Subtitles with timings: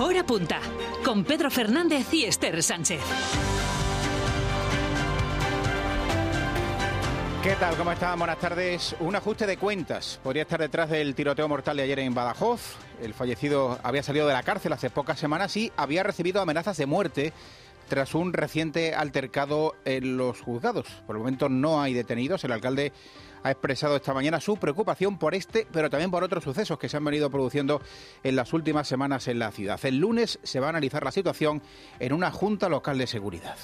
[0.00, 0.60] Hora punta,
[1.04, 3.00] con Pedro Fernández y Esther Sánchez.
[7.42, 7.74] ¿Qué tal?
[7.74, 8.16] ¿Cómo están?
[8.16, 8.94] Buenas tardes.
[9.00, 10.20] Un ajuste de cuentas.
[10.22, 12.76] Podría estar detrás del tiroteo mortal de ayer en Badajoz.
[13.02, 16.86] El fallecido había salido de la cárcel hace pocas semanas y había recibido amenazas de
[16.86, 17.32] muerte
[17.88, 20.86] tras un reciente altercado en los juzgados.
[21.08, 22.44] Por el momento no hay detenidos.
[22.44, 22.92] El alcalde
[23.42, 26.96] ha expresado esta mañana su preocupación por este, pero también por otros sucesos que se
[26.96, 27.80] han venido produciendo
[28.22, 29.78] en las últimas semanas en la ciudad.
[29.84, 31.62] El lunes se va a analizar la situación
[31.98, 33.56] en una junta local de seguridad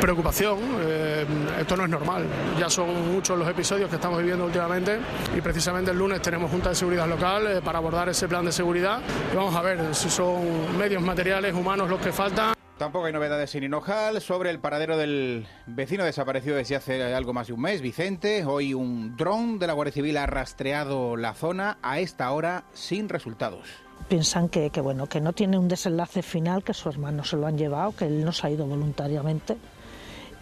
[0.00, 0.58] preocupación.
[0.80, 1.26] Eh,
[1.60, 2.24] esto no es normal.
[2.58, 4.98] Ya son muchos los episodios que estamos viviendo últimamente
[5.36, 8.52] y precisamente el lunes tenemos Junta de Seguridad Local eh, para abordar ese plan de
[8.52, 9.00] seguridad
[9.32, 12.57] y vamos a ver si son medios materiales, humanos los que faltan.
[12.78, 17.48] Tampoco hay novedades en Hinojal sobre el paradero del vecino desaparecido desde hace algo más
[17.48, 18.44] de un mes, Vicente.
[18.44, 23.08] Hoy un dron de la Guardia Civil ha rastreado la zona a esta hora sin
[23.08, 23.68] resultados
[24.08, 27.46] piensan que, que, bueno que no tiene un desenlace final que su hermano se lo
[27.46, 29.58] han llevado que él no se ha ido voluntariamente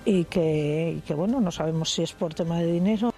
[0.07, 3.12] y que, bueno, no sabemos si es por tema de dinero.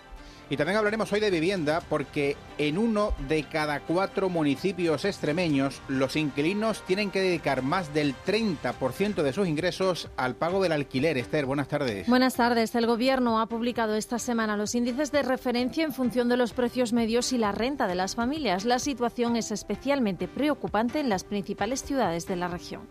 [0.51, 6.17] Y también hablaremos hoy de vivienda porque en uno de cada cuatro municipios extremeños los
[6.17, 11.19] inquilinos tienen que dedicar más del 30% de sus ingresos al pago del alquiler.
[11.19, 12.09] Esther, buenas tardes.
[12.09, 12.75] Buenas tardes.
[12.75, 16.95] El Gobierno ha publicado esta semana los índices de referencia en función de los precios
[16.95, 18.65] medios y la renta de las familias.
[18.65, 22.89] La situación es especialmente preocupante en las principales ciudades de la región.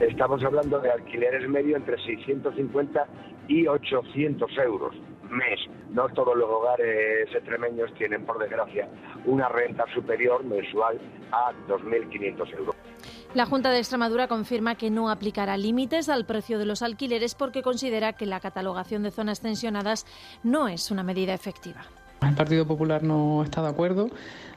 [0.00, 3.06] Estamos hablando de alquileres medio entre 650
[3.46, 4.94] y 800 euros
[5.30, 5.60] mes.
[5.90, 8.88] No todos los hogares extremeños tienen, por desgracia,
[9.26, 10.98] una renta superior mensual
[11.32, 12.76] a 2.500 euros.
[13.34, 17.62] La Junta de Extremadura confirma que no aplicará límites al precio de los alquileres porque
[17.62, 20.06] considera que la catalogación de zonas tensionadas
[20.42, 21.82] no es una medida efectiva.
[22.22, 24.10] El Partido Popular no está de acuerdo.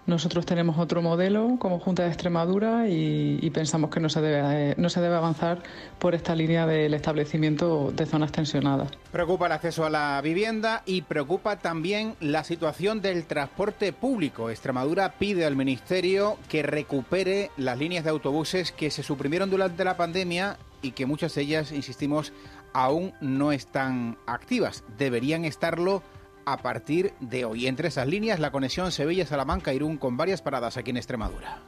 [0.08, 4.90] Nosotros tenemos otro modelo como Junta de Extremadura y, pensamos que no se, debe, no
[4.90, 5.62] se debe avanzar
[6.00, 8.89] por esta línea del establecimiento de zonas tensionadas.
[9.11, 14.49] Preocupa el acceso a la vivienda y preocupa también la situación del transporte público.
[14.49, 19.98] Extremadura pide al Ministerio que recupere las líneas de autobuses que se suprimieron durante la
[19.98, 22.33] pandemia y que muchas de ellas, insistimos,
[22.73, 24.83] aún no están activas.
[24.98, 26.02] Deberían estarlo
[26.46, 27.68] a partir de hoy.
[27.68, 31.62] Entre esas líneas, la conexión Sevilla-Salamanca-Irún con varias paradas aquí en Extremadura.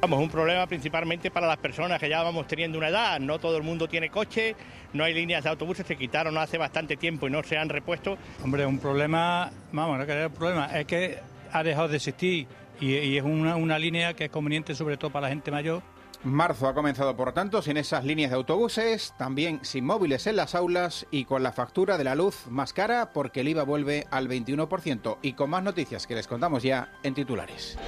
[0.00, 3.18] Vamos, un problema principalmente para las personas que ya vamos teniendo una edad.
[3.18, 4.54] No todo el mundo tiene coche,
[4.92, 8.16] no hay líneas de autobuses, se quitaron hace bastante tiempo y no se han repuesto.
[8.44, 11.18] Hombre, un problema, vamos, no que el problema, es que
[11.52, 12.46] ha dejado de existir
[12.80, 15.82] y, es una, una línea que es conveniente sobre todo para la gente mayor
[16.24, 20.54] Marzo ha comenzado, por tanto, sin esas líneas de autobuses, también sin móviles en las
[20.54, 24.28] aulas y con la factura de la luz más cara porque el IVA vuelve al
[24.28, 27.78] 21% y con más noticias que les contamos ya en titulares.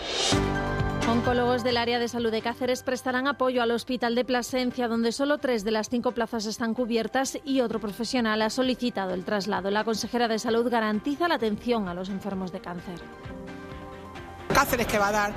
[1.08, 5.38] Oncólogos del área de salud de Cáceres prestarán apoyo al Hospital de Plasencia, donde solo
[5.38, 9.72] tres de las cinco plazas están cubiertas y otro profesional ha solicitado el traslado.
[9.72, 13.00] La consejera de salud garantiza la atención a los enfermos de cáncer.
[14.54, 15.32] Cáceres que va a dar,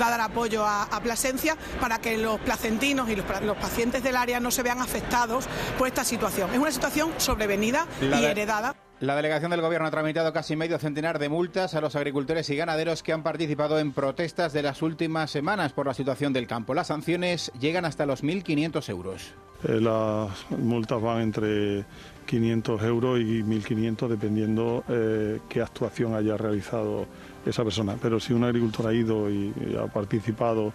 [0.00, 3.24] va a dar apoyo a, Plasencia para que los placentinos y los,
[3.56, 5.46] pacientes del área no se vean afectados
[5.78, 6.50] por esta situación.
[6.52, 8.74] Es una situación sobrevenida y heredada.
[8.98, 12.56] La delegación del Gobierno ha tramitado casi medio centenar de multas a los agricultores y
[12.56, 16.72] ganaderos que han participado en protestas de las últimas semanas por la situación del campo.
[16.72, 19.34] Las sanciones llegan hasta los 1.500 euros.
[19.64, 21.84] Eh, las multas van entre
[22.24, 27.06] 500 euros y 1.500 dependiendo eh, qué actuación haya realizado
[27.46, 27.96] esa persona.
[28.00, 30.72] Pero si un agricultor ha ido y, ha participado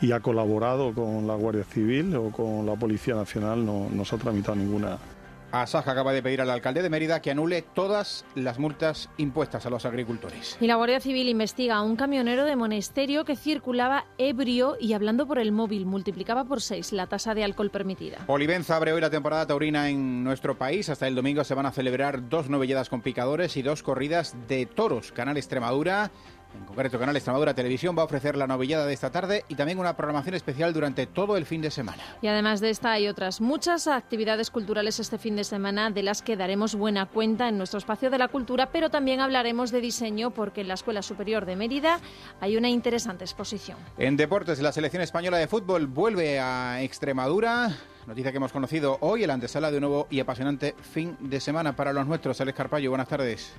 [0.00, 4.16] y ha colaborado con la Guardia Civil o con la Policía Nacional, no, no se
[4.16, 4.98] ha tramitado ninguna
[5.62, 9.70] Asaja acaba de pedir al alcalde de Mérida que anule todas las multas impuestas a
[9.70, 10.56] los agricultores.
[10.60, 15.26] Y la Guardia Civil investiga a un camionero de Monesterio que circulaba ebrio y hablando
[15.26, 18.18] por el móvil multiplicaba por seis la tasa de alcohol permitida.
[18.26, 20.88] Olivenza abre hoy la temporada taurina en nuestro país.
[20.88, 24.66] Hasta el domingo se van a celebrar dos novelladas con picadores y dos corridas de
[24.66, 25.12] toros.
[25.12, 26.10] Canal Extremadura
[26.54, 29.78] en concreto, Canal Extremadura Televisión va a ofrecer la novillada de esta tarde y también
[29.78, 32.02] una programación especial durante todo el fin de semana.
[32.22, 36.22] Y además de esta hay otras muchas actividades culturales este fin de semana de las
[36.22, 40.30] que daremos buena cuenta en nuestro espacio de la cultura, pero también hablaremos de diseño
[40.30, 42.00] porque en la Escuela Superior de Mérida
[42.40, 43.78] hay una interesante exposición.
[43.98, 47.76] En deportes, la selección española de fútbol vuelve a Extremadura.
[48.06, 51.74] Noticia que hemos conocido hoy, el antesala de un nuevo y apasionante fin de semana
[51.74, 52.40] para los nuestros.
[52.40, 53.54] Alex Carpallo, buenas tardes.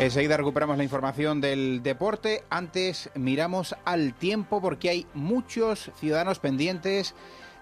[0.00, 2.42] Enseguida recuperamos la información del deporte.
[2.48, 7.14] Antes miramos al tiempo porque hay muchos ciudadanos pendientes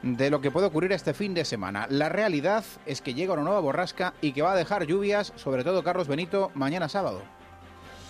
[0.03, 1.89] de lo que puede ocurrir este fin de semana.
[1.91, 5.65] La realidad es que llega una nueva borrasca y que va a dejar lluvias, sobre
[5.65, 7.23] todo Carlos Benito, mañana sábado.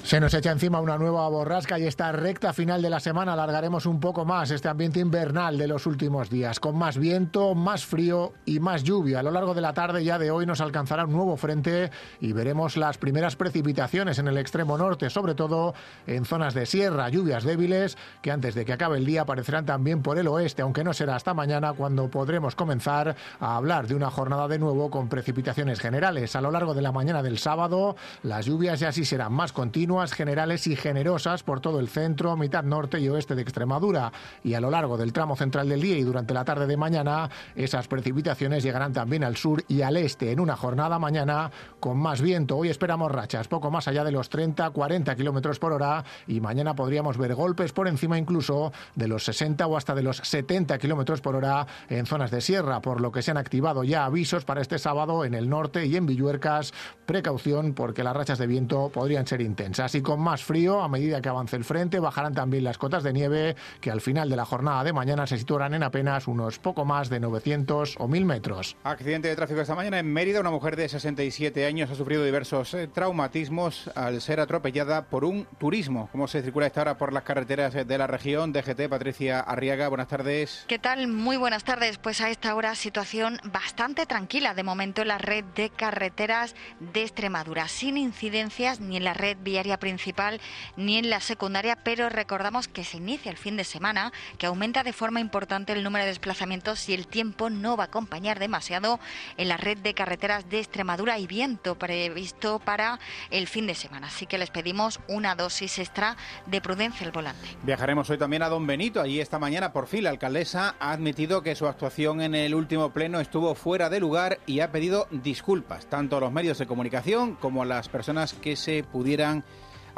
[0.05, 3.85] Se nos echa encima una nueva borrasca y esta recta final de la semana alargaremos
[3.85, 8.33] un poco más este ambiente invernal de los últimos días, con más viento, más frío
[8.47, 9.19] y más lluvia.
[9.19, 11.91] A lo largo de la tarde ya de hoy nos alcanzará un nuevo frente
[12.21, 15.75] y veremos las primeras precipitaciones en el extremo norte, sobre todo
[16.07, 20.01] en zonas de sierra, lluvias débiles que antes de que acabe el día aparecerán también
[20.01, 24.11] por el oeste, aunque no será hasta mañana cuando podremos comenzar a hablar de una
[24.11, 26.35] jornada de nuevo con precipitaciones generales.
[26.35, 29.98] A lo largo de la mañana del sábado, las lluvias ya sí serán más continuas
[30.07, 34.13] generales y generosas por todo el centro, mitad norte y oeste de Extremadura.
[34.45, 37.29] Y a lo largo del tramo central del día y durante la tarde de mañana,
[37.57, 41.51] esas precipitaciones llegarán también al sur y al este en una jornada mañana
[41.81, 42.57] con más viento.
[42.57, 47.19] Hoy esperamos rachas poco más allá de los 30-40 kilómetros por hora y mañana podríamos
[47.19, 51.35] ver golpes por encima incluso de los 60 o hasta de los 70 kilómetros por
[51.35, 54.79] hora en zonas de sierra, por lo que se han activado ya avisos para este
[54.79, 56.73] sábado en el norte y en Villuercas.
[57.07, 59.78] Precaución porque las rachas de viento podrían ser intensas.
[59.81, 63.13] Así con más frío, a medida que avance el frente, bajarán también las cotas de
[63.13, 66.85] nieve, que al final de la jornada de mañana se situarán en apenas unos poco
[66.85, 68.77] más de 900 o 1000 metros.
[68.85, 70.41] Accidente de tráfico esta mañana en Mérida.
[70.41, 75.47] Una mujer de 67 años ha sufrido diversos eh, traumatismos al ser atropellada por un
[75.59, 76.09] turismo.
[76.13, 78.53] ¿Cómo se circula esta hora por las carreteras de la región?
[78.53, 80.65] DGT, Patricia Arriaga, buenas tardes.
[80.69, 81.09] ¿Qué tal?
[81.09, 81.99] Muy buenas tardes.
[81.99, 87.03] Pues a esta hora situación bastante tranquila de momento en la red de carreteras de
[87.03, 90.41] Extremadura, sin incidencias ni en la red viaria principal
[90.77, 94.83] ni en la secundaria, pero recordamos que se inicia el fin de semana, que aumenta
[94.83, 98.99] de forma importante el número de desplazamientos y el tiempo no va a acompañar demasiado
[99.37, 102.99] en la red de carreteras de Extremadura y viento previsto para
[103.31, 104.07] el fin de semana.
[104.07, 106.17] Así que les pedimos una dosis extra
[106.47, 107.49] de prudencia al volante.
[107.63, 109.01] Viajaremos hoy también a Don Benito.
[109.01, 112.93] Allí esta mañana, por fin, la alcaldesa ha admitido que su actuación en el último
[112.93, 117.35] pleno estuvo fuera de lugar y ha pedido disculpas, tanto a los medios de comunicación
[117.35, 119.45] como a las personas que se pudieran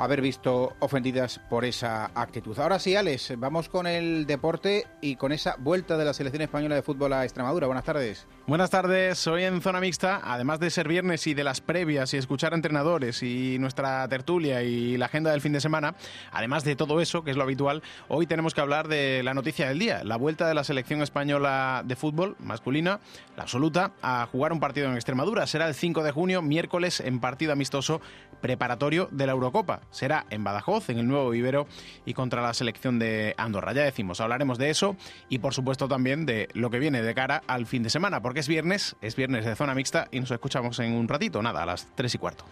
[0.02, 2.58] haber visto ofendidas por esa actitud.
[2.58, 6.74] Ahora sí, Alex, vamos con el deporte y con esa vuelta de la selección española
[6.74, 7.66] de fútbol a Extremadura.
[7.66, 8.26] Buenas tardes.
[8.46, 12.16] Buenas tardes, hoy en Zona Mixta, además de ser viernes y de las previas y
[12.16, 15.94] escuchar a entrenadores y nuestra tertulia y la agenda del fin de semana,
[16.32, 19.68] además de todo eso, que es lo habitual, hoy tenemos que hablar de la noticia
[19.68, 23.00] del día, la vuelta de la selección española de fútbol masculina,
[23.36, 25.46] la absoluta, a jugar un partido en Extremadura.
[25.46, 28.00] Será el 5 de junio, miércoles, en partido amistoso
[28.40, 29.82] preparatorio de la Eurocopa.
[29.90, 31.66] Será en Badajoz, en el nuevo vivero
[32.04, 33.72] y contra la selección de Andorra.
[33.72, 34.96] Ya decimos, hablaremos de eso
[35.28, 38.40] y por supuesto también de lo que viene de cara al fin de semana, porque
[38.40, 41.66] es viernes, es viernes de zona mixta y nos escuchamos en un ratito, nada, a
[41.66, 42.44] las 3 y cuarto.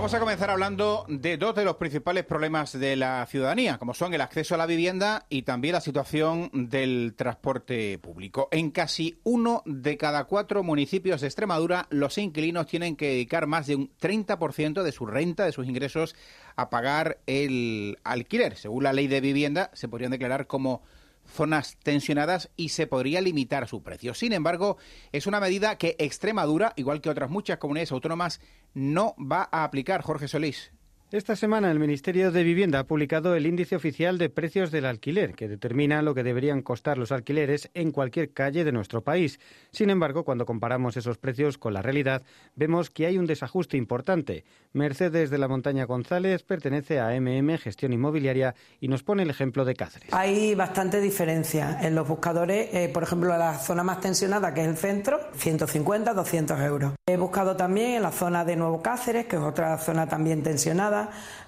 [0.00, 4.14] Vamos a comenzar hablando de dos de los principales problemas de la ciudadanía, como son
[4.14, 8.48] el acceso a la vivienda y también la situación del transporte público.
[8.50, 13.66] En casi uno de cada cuatro municipios de Extremadura, los inquilinos tienen que dedicar más
[13.66, 16.16] de un 30% de su renta, de sus ingresos,
[16.56, 18.56] a pagar el alquiler.
[18.56, 20.80] Según la ley de vivienda, se podrían declarar como
[21.30, 24.14] zonas tensionadas y se podría limitar su precio.
[24.14, 24.76] Sin embargo,
[25.12, 28.40] es una medida que Extremadura, igual que otras muchas comunidades autónomas,
[28.74, 30.02] no va a aplicar.
[30.02, 30.72] Jorge Solís.
[31.12, 35.34] Esta semana el Ministerio de Vivienda ha publicado el índice oficial de precios del alquiler,
[35.34, 39.40] que determina lo que deberían costar los alquileres en cualquier calle de nuestro país.
[39.72, 42.22] Sin embargo, cuando comparamos esos precios con la realidad,
[42.54, 44.44] vemos que hay un desajuste importante.
[44.72, 49.64] Mercedes de la Montaña González pertenece a MM Gestión Inmobiliaria y nos pone el ejemplo
[49.64, 50.14] de Cáceres.
[50.14, 54.68] Hay bastante diferencia en los buscadores, eh, por ejemplo, la zona más tensionada, que es
[54.68, 56.92] el centro, 150, 200 euros.
[57.04, 60.99] He buscado también en la zona de Nuevo Cáceres, que es otra zona también tensionada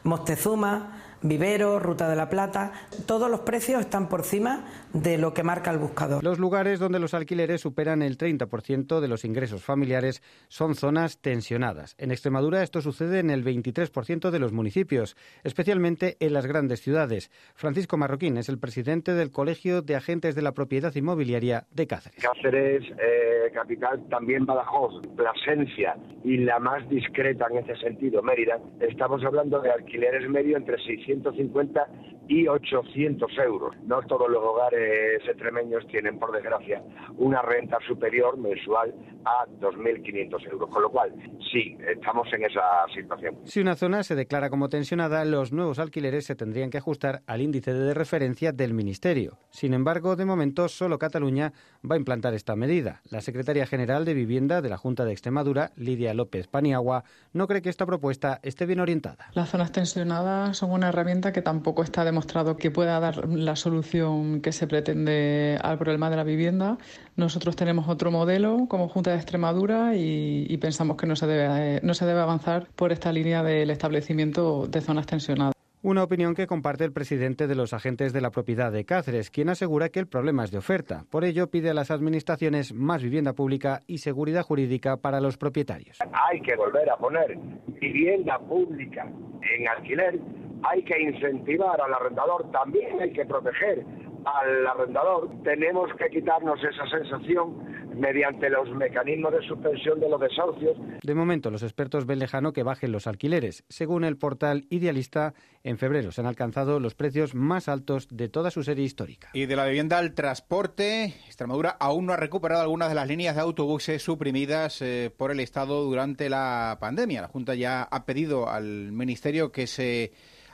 [0.05, 0.93] Mostezuma,
[1.23, 2.73] Vivero, Ruta de la Plata,
[3.07, 6.23] todos los precios están por encima de lo que marca el buscador.
[6.25, 11.95] Los lugares donde los alquileres superan el 30% de los ingresos familiares son zonas tensionadas.
[11.99, 17.31] En Extremadura esto sucede en el 23% de los municipios, especialmente en las grandes ciudades.
[17.55, 22.23] Francisco Marroquín es el presidente del Colegio de Agentes de la Propiedad Inmobiliaria de Cáceres.
[22.23, 29.25] Cáceres, eh, capital, también Badajoz, Plasencia y la más discreta en ese sentido, Mérida, estamos
[29.25, 33.75] hablando de alquileres medio entre 600 150 y 800 euros.
[33.85, 36.83] No todos los hogares extremeños tienen, por desgracia,
[37.17, 40.71] una renta superior mensual a 2.500 euros.
[40.71, 41.13] Con lo cual,
[41.53, 42.63] sí, estamos en esa
[42.95, 43.39] situación.
[43.45, 47.41] Si una zona se declara como tensionada, los nuevos alquileres se tendrían que ajustar al
[47.41, 49.39] índice de referencia del Ministerio.
[49.51, 51.53] Sin embargo, de momento, solo Cataluña
[51.89, 53.03] va a implantar esta medida.
[53.11, 57.63] La secretaria general de Vivienda de la Junta de Extremadura, Lidia López Paniagua, no cree
[57.63, 59.29] que esta propuesta esté bien orientada.
[59.35, 63.57] Las zonas tensionadas son una herramienta que tampoco está demostrada demostrado que pueda dar la
[63.57, 66.79] solución que se pretende al problema de la vivienda.
[67.17, 71.95] Nosotros tenemos otro modelo como Junta de Extremadura y, pensamos que no se, debe, no
[71.95, 75.53] se debe avanzar por esta línea del establecimiento de zonas tensionadas.
[75.83, 79.49] Una opinión que comparte el presidente de los agentes de la propiedad de Cáceres, quien
[79.49, 81.07] asegura que el problema es de oferta.
[81.11, 85.99] Por ello, pide a las administraciones más vivienda pública y seguridad jurídica para los propietarios.
[86.31, 87.37] Hay que volver a poner
[87.81, 89.11] vivienda pública
[89.43, 90.21] en alquiler,
[90.63, 93.85] hay que incentivar al arrendador, también hay que proteger
[94.25, 100.77] al arrendador, tenemos que quitarnos esa sensación mediante los mecanismos de suspensión de los desahucios.
[101.03, 103.65] De momento, los expertos ven lejano que bajen los alquileres.
[103.69, 108.51] Según el portal Idealista, en febrero se han alcanzado los precios más altos de toda
[108.51, 109.31] su serie histórica.
[109.35, 113.35] Y de la vivienda al transporte, Extremadura aún no ha recuperado algunas de las líneas
[113.35, 117.23] de autobuses suprimidas eh, por el Estado durante la pandemia.
[117.23, 120.13] La Junta ya ha pedido al Ministerio que se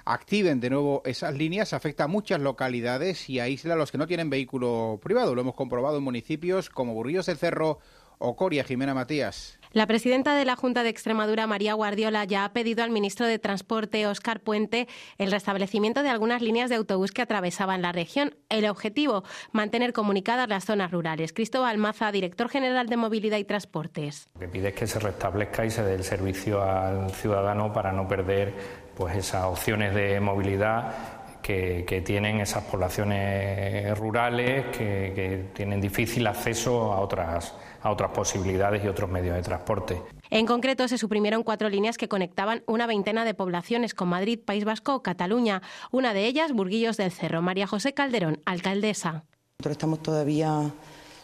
[0.08, 4.06] activen de nuevo esas líneas afecta a muchas localidades y aísla a los que no
[4.06, 5.34] tienen vehículo privado.
[5.34, 7.78] Lo hemos comprobado en municipios como Burríos del Cerro
[8.18, 9.57] o Coria, Jimena Matías.
[9.72, 13.38] La presidenta de la Junta de Extremadura, María Guardiola, ya ha pedido al ministro de
[13.38, 18.34] Transporte, Óscar Puente, el restablecimiento de algunas líneas de autobús que atravesaban la región.
[18.48, 21.34] El objetivo, mantener comunicadas las zonas rurales.
[21.34, 24.28] Cristóbal Maza, director general de Movilidad y Transportes.
[24.34, 27.92] Lo que pide es que se restablezca y se dé el servicio al ciudadano para
[27.92, 28.54] no perder
[28.96, 31.17] pues esas opciones de movilidad
[31.48, 38.88] que, tienen esas poblaciones rurales que, tienen difícil acceso a otras, a otras posibilidades y
[38.88, 40.02] otros medios de transporte.
[40.28, 44.66] En concreto, se suprimieron cuatro líneas que conectaban una veintena de poblaciones con Madrid, País
[44.66, 45.62] Vasco o Cataluña.
[45.90, 47.40] Una de ellas, Burguillos del Cerro.
[47.40, 49.24] María José Calderón, alcaldesa.
[49.58, 50.70] Nosotros estamos todavía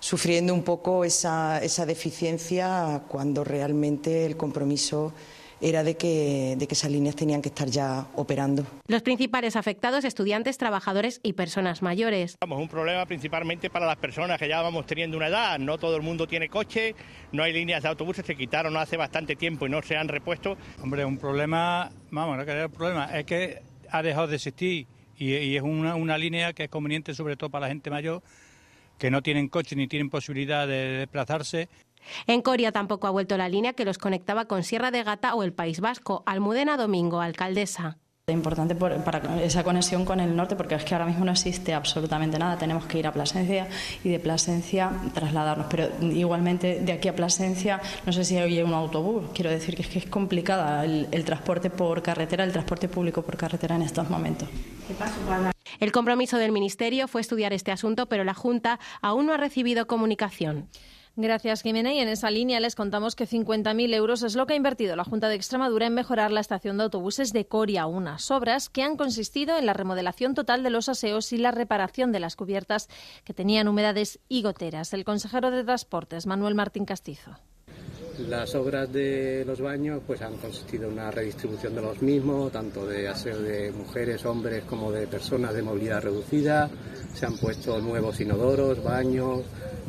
[0.00, 5.12] sufriendo un poco esa, esa deficiencia cuando realmente el compromiso
[5.60, 8.66] era de que, de que esas líneas tenían que estar ya operando.
[8.86, 12.36] Los principales afectados, estudiantes, trabajadores y personas mayores.
[12.40, 15.58] Vamos, un problema principalmente para las personas que ya vamos teniendo una edad.
[15.58, 16.94] No todo el mundo tiene coche,
[17.32, 20.56] no hay líneas de autobuses, se quitaron hace bastante tiempo y no se han repuesto.
[20.82, 25.56] Hombre, un problema, vamos, no que el problema es que ha dejado de existir y,
[25.56, 28.22] es una, una línea que es conveniente sobre todo para la gente mayor
[28.98, 31.68] que no tienen coche ni tienen posibilidad de desplazarse
[32.26, 35.42] en Coria tampoco ha vuelto la línea que los conectaba con Sierra de Gata o
[35.42, 36.22] el País Vasco.
[36.26, 37.98] Almudena Domingo, alcaldesa.
[38.26, 41.74] Es importante para esa conexión con el norte porque es que ahora mismo no existe
[41.74, 42.56] absolutamente nada.
[42.56, 43.68] Tenemos que ir a Plasencia
[44.02, 45.66] y de Plasencia trasladarnos.
[45.68, 49.24] Pero igualmente de aquí a Plasencia no sé si hay un autobús.
[49.34, 53.20] Quiero decir que es que es complicada el, el transporte por carretera, el transporte público
[53.20, 54.48] por carretera en estos momentos.
[55.78, 59.86] El compromiso del Ministerio fue estudiar este asunto, pero la Junta aún no ha recibido
[59.86, 60.70] comunicación.
[61.16, 61.92] Gracias, Jimena.
[61.92, 65.04] Y en esa línea les contamos que 50.000 euros es lo que ha invertido la
[65.04, 68.96] Junta de Extremadura en mejorar la estación de autobuses de Coria, unas obras que han
[68.96, 72.88] consistido en la remodelación total de los aseos y la reparación de las cubiertas
[73.24, 74.92] que tenían humedades y goteras.
[74.92, 77.38] El consejero de Transportes, Manuel Martín Castizo.
[78.28, 82.86] Las obras de los baños pues han consistido en una redistribución de los mismos, tanto
[82.86, 86.70] de aseo de mujeres, hombres como de personas de movilidad reducida.
[87.12, 89.40] Se han puesto nuevos inodoros, baños,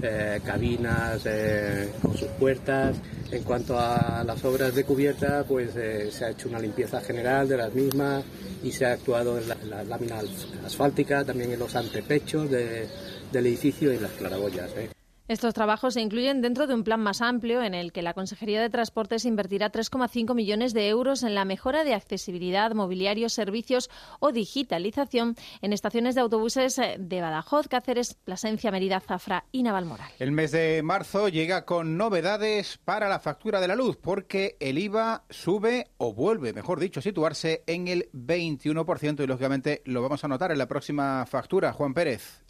[0.07, 2.95] eh, cabinas eh, con sus puertas.
[3.31, 7.47] En cuanto a las obras de cubierta, pues eh, se ha hecho una limpieza general
[7.47, 8.23] de las mismas
[8.63, 10.21] y se ha actuado en la, lámina
[10.65, 12.87] asfáltica, también en los antepechos del
[13.33, 14.71] edificio y en las claraboyas.
[15.27, 18.61] Estos trabajos se incluyen dentro de un plan más amplio en el que la Consejería
[18.61, 23.89] de Transportes invertirá 3,5 millones de euros en la mejora de accesibilidad, mobiliario, servicios
[24.19, 30.11] o digitalización en estaciones de autobuses de Badajoz, Cáceres, Plasencia, Mérida, Zafra y Navalmoral.
[30.19, 34.77] El mes de marzo llega con novedades para la factura de la luz porque el
[34.77, 40.23] IVA sube o vuelve, mejor dicho, a situarse en el 21% y lógicamente lo vamos
[40.23, 41.73] a notar en la próxima factura.
[41.73, 42.45] Juan Pérez.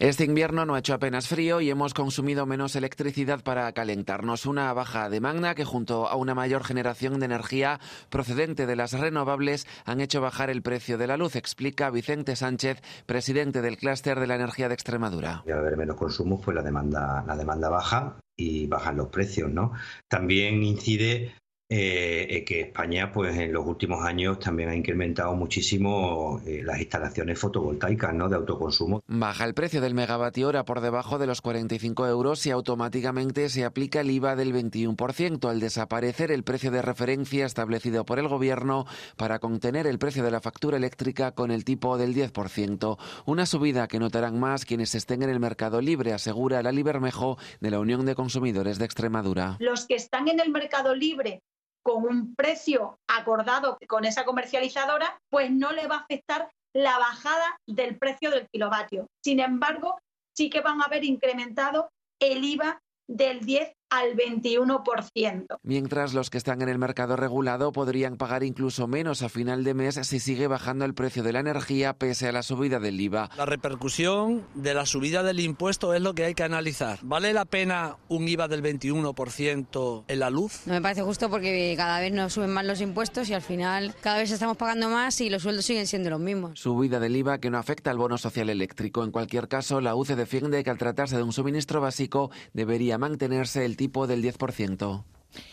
[0.00, 4.46] Este invierno no ha hecho apenas frío y hemos consumido menos electricidad para calentarnos.
[4.46, 9.66] Una baja demanda que junto a una mayor generación de energía procedente de las renovables
[9.84, 14.26] han hecho bajar el precio de la luz, explica Vicente Sánchez, presidente del clúster de
[14.26, 15.42] la energía de Extremadura.
[15.46, 19.50] Y al haber menos consumo, pues la demanda, la demanda baja y bajan los precios,
[19.50, 19.72] ¿no?
[20.08, 21.34] También incide
[21.72, 27.38] eh, que España, pues en los últimos años también ha incrementado muchísimo eh, las instalaciones
[27.38, 28.28] fotovoltaicas, ¿no?
[28.28, 29.04] De autoconsumo.
[29.06, 33.64] Baja el precio del megavatio hora por debajo de los 45 euros y automáticamente se
[33.64, 38.84] aplica el IVA del 21% al desaparecer el precio de referencia establecido por el gobierno
[39.16, 42.98] para contener el precio de la factura eléctrica con el tipo del 10%.
[43.26, 47.70] Una subida que notarán más quienes estén en el mercado libre, asegura la Libermejo de
[47.70, 49.56] la Unión de Consumidores de Extremadura.
[49.60, 51.42] Los que están en el mercado libre
[51.82, 57.58] con un precio acordado con esa comercializadora, pues no le va a afectar la bajada
[57.66, 59.08] del precio del kilovatio.
[59.24, 59.98] Sin embargo,
[60.36, 65.58] sí que van a haber incrementado el IVA del 10 al 21%.
[65.62, 69.74] Mientras los que están en el mercado regulado podrían pagar incluso menos a final de
[69.74, 73.30] mes si sigue bajando el precio de la energía pese a la subida del IVA.
[73.36, 77.00] La repercusión de la subida del impuesto es lo que hay que analizar.
[77.02, 80.62] ¿Vale la pena un IVA del 21% en la luz?
[80.66, 83.94] No me parece justo porque cada vez nos suben más los impuestos y al final
[84.00, 86.60] cada vez estamos pagando más y los sueldos siguen siendo los mismos.
[86.60, 89.02] Subida del IVA que no afecta al bono social eléctrico.
[89.02, 93.64] En cualquier caso, la UCE defiende que al tratarse de un suministro básico debería mantenerse
[93.64, 95.04] el tipo del 10%.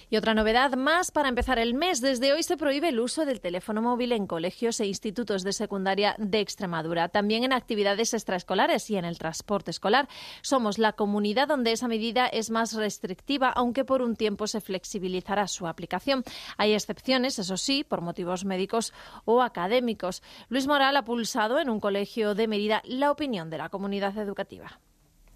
[0.09, 2.01] Y otra novedad más para empezar el mes.
[2.01, 6.13] Desde hoy se prohíbe el uso del teléfono móvil en colegios e institutos de secundaria
[6.17, 10.09] de Extremadura, también en actividades extraescolares y en el transporte escolar.
[10.41, 15.47] Somos la comunidad donde esa medida es más restrictiva, aunque por un tiempo se flexibilizará
[15.47, 16.25] su aplicación.
[16.57, 18.91] Hay excepciones, eso sí, por motivos médicos
[19.23, 20.21] o académicos.
[20.49, 24.81] Luis Moral ha pulsado en un colegio de Mérida la opinión de la comunidad educativa.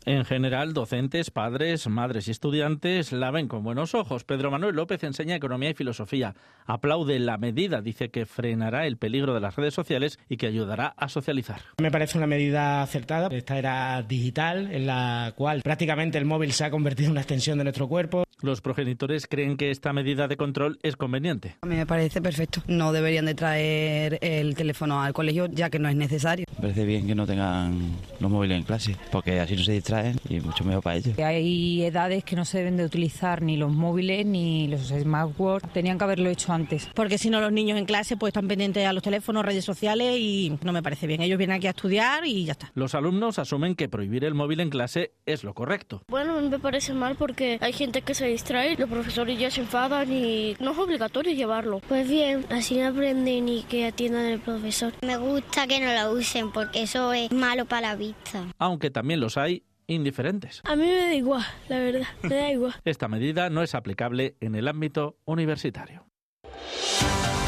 [0.06, 4.24] En general, docentes, padres, madres y estudiantes la ven con buenos ojos.
[4.24, 6.34] Pedro Manuel López enseña economía y filosofía.
[6.66, 10.88] Aplaude la medida, dice que frenará el peligro de las redes sociales y que ayudará
[10.98, 11.62] a socializar.
[11.80, 13.28] Me parece una medida acertada.
[13.32, 17.60] Esta era digital, en la cual prácticamente el móvil se ha convertido en una extensión
[17.60, 18.24] de nuestro cuerpo.
[18.42, 21.58] Los progenitores creen que esta medida de control es conveniente.
[21.62, 22.64] A mí me parece perfecto.
[22.68, 26.46] No deberían de traer el teléfono al colegio ya que no es necesario.
[26.56, 30.20] Me parece bien que no tengan los móviles en clase, porque así no se distraen
[30.28, 31.20] y mucho mejor para ellos.
[31.20, 35.72] Hay edades que no se deben de utilizar ni los móviles ni los smartwatches.
[35.72, 36.90] Tenían que haberlo hecho antes.
[36.96, 40.18] Porque si no los niños en clase pues están pendientes a los teléfonos, redes sociales
[40.18, 41.22] y no me parece bien.
[41.22, 42.72] Ellos vienen aquí a estudiar y ya está.
[42.74, 46.02] Los alumnos asumen que prohibir el móvil en clase es lo correcto.
[46.08, 50.12] Bueno, me parece mal porque hay gente que se distrae, los profesores ya se enfadan
[50.12, 51.80] y no es obligatorio llevarlo.
[51.88, 54.94] Pues bien, así no aprenden y que atiendan al profesor.
[55.02, 58.46] Me gusta que no lo usen porque eso es malo para la vista.
[58.58, 60.62] Aunque también los hay indiferentes.
[60.64, 62.76] A mí me da igual, la verdad, me da igual.
[62.86, 66.06] Esta medida no es aplicable en el ámbito universitario.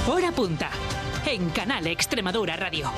[0.08, 0.70] Hora punta
[1.26, 2.92] en Canal Extremadura Radio.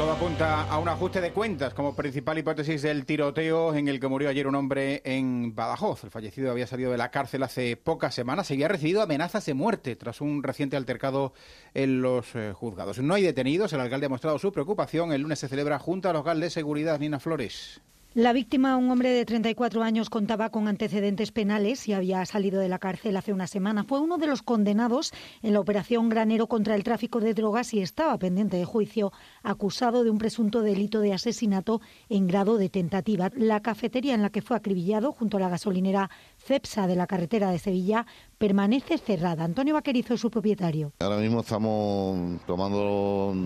[0.00, 4.08] Todo apunta a un ajuste de cuentas como principal hipótesis del tiroteo en el que
[4.08, 6.04] murió ayer un hombre en Badajoz.
[6.04, 9.52] El fallecido había salido de la cárcel hace pocas semanas y había recibido amenazas de
[9.52, 11.34] muerte tras un reciente altercado
[11.74, 12.98] en los eh, juzgados.
[13.00, 15.12] No hay detenidos, el alcalde ha mostrado su preocupación.
[15.12, 17.82] El lunes se celebra junto a local de seguridad Nina Flores.
[18.14, 22.68] La víctima, un hombre de 34 años, contaba con antecedentes penales y había salido de
[22.68, 23.84] la cárcel hace una semana.
[23.84, 27.78] Fue uno de los condenados en la operación Granero contra el tráfico de drogas y
[27.78, 29.12] estaba pendiente de juicio,
[29.44, 33.30] acusado de un presunto delito de asesinato en grado de tentativa.
[33.36, 37.52] La cafetería en la que fue acribillado, junto a la gasolinera Cepsa de la carretera
[37.52, 38.06] de Sevilla,
[38.38, 39.44] permanece cerrada.
[39.44, 40.92] Antonio Vaquerizo es su propietario.
[40.98, 43.36] Ahora mismo estamos tomando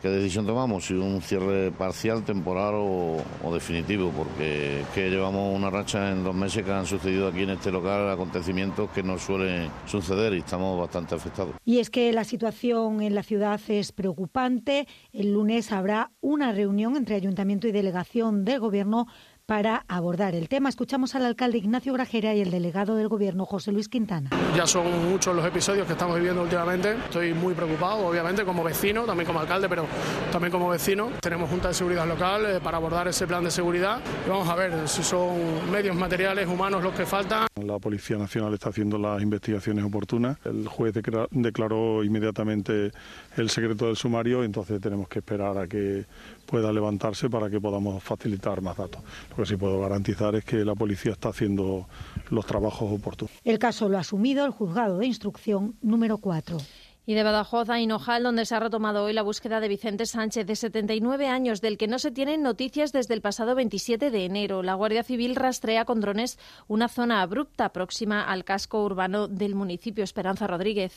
[0.00, 0.86] ¿Qué decisión tomamos?
[0.86, 6.34] Si un cierre parcial, temporal o, definitivo, porque es que llevamos una racha en dos
[6.34, 10.80] meses que han sucedido aquí en este local acontecimientos que no suelen suceder y estamos
[10.80, 11.54] bastante afectados.
[11.66, 14.88] Y es que la situación en la ciudad es preocupante.
[15.12, 19.06] El lunes habrá una reunión entre ayuntamiento y delegación del Gobierno
[19.50, 20.68] para abordar el tema.
[20.68, 24.30] Escuchamos al alcalde Ignacio Grajera y el delegado del Gobierno, José Luis Quintana.
[24.56, 26.92] Ya son muchos los episodios que estamos viviendo últimamente.
[26.92, 29.86] Estoy muy preocupado, obviamente, como vecino, también como alcalde, pero
[30.30, 31.10] también como vecino.
[31.20, 34.00] Tenemos Junta de Seguridad Local eh, para abordar ese plan de seguridad.
[34.24, 37.48] Y vamos a ver si son medios materiales, humanos los que faltan.
[37.60, 40.38] La Policía Nacional está haciendo las investigaciones oportunas.
[40.44, 40.94] El juez
[41.32, 42.92] declaró inmediatamente
[43.40, 46.06] el secreto del sumario, entonces tenemos que esperar a que
[46.46, 49.02] pueda levantarse para que podamos facilitar más datos.
[49.30, 51.86] Lo que sí puedo garantizar es que la policía está haciendo
[52.30, 53.32] los trabajos oportunos.
[53.44, 56.58] El caso lo ha asumido el juzgado de instrucción número 4.
[57.06, 60.46] Y de Badajoz a Hinojal, donde se ha retomado hoy la búsqueda de Vicente Sánchez,
[60.46, 64.62] de 79 años, del que no se tienen noticias desde el pasado 27 de enero.
[64.62, 70.04] La Guardia Civil rastrea con drones una zona abrupta próxima al casco urbano del municipio.
[70.04, 70.92] Esperanza Rodríguez.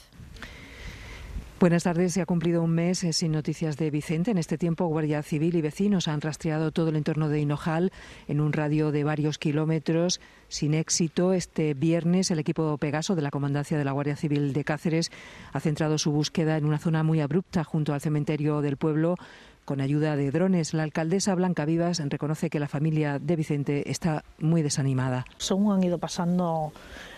[1.64, 2.12] Buenas tardes.
[2.12, 4.32] Se ha cumplido un mes eh, sin noticias de Vicente.
[4.32, 7.94] En este tiempo, Guardia Civil y vecinos han rastreado todo el entorno de Hinojal
[8.28, 11.32] en un radio de varios kilómetros sin éxito.
[11.32, 15.10] Este viernes, el equipo Pegaso de la Comandancia de la Guardia Civil de Cáceres
[15.54, 19.16] ha centrado su búsqueda en una zona muy abrupta junto al cementerio del pueblo
[19.64, 20.74] con ayuda de drones.
[20.74, 25.24] La alcaldesa Blanca Vivas reconoce que la familia de Vicente está muy desanimada.
[25.38, 26.74] Según han ido pasando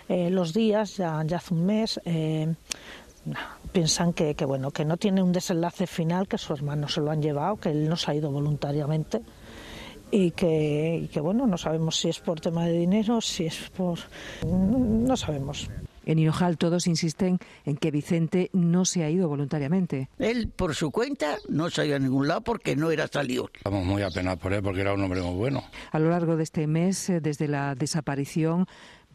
[0.08, 2.54] eh, los días, ya, hace un mes, eh,
[3.72, 7.22] piensan que, bueno, que no tiene un desenlace final, que su hermano se lo han
[7.22, 9.22] llevado, que él no se ha ido voluntariamente
[10.10, 13.70] y que, y que bueno, no sabemos si es por tema de dinero, si es
[13.70, 13.98] por...
[14.44, 15.68] no sabemos.
[16.06, 20.08] En Hinojal todos insisten en que Vicente no se ha ido voluntariamente.
[20.20, 23.50] Él, por su cuenta, no se ha ido a ningún lado porque no era salido.
[23.52, 25.64] Estamos muy apenados por él porque era un hombre muy bueno.
[25.90, 28.66] A lo largo de este mes, eh, desde la desaparición,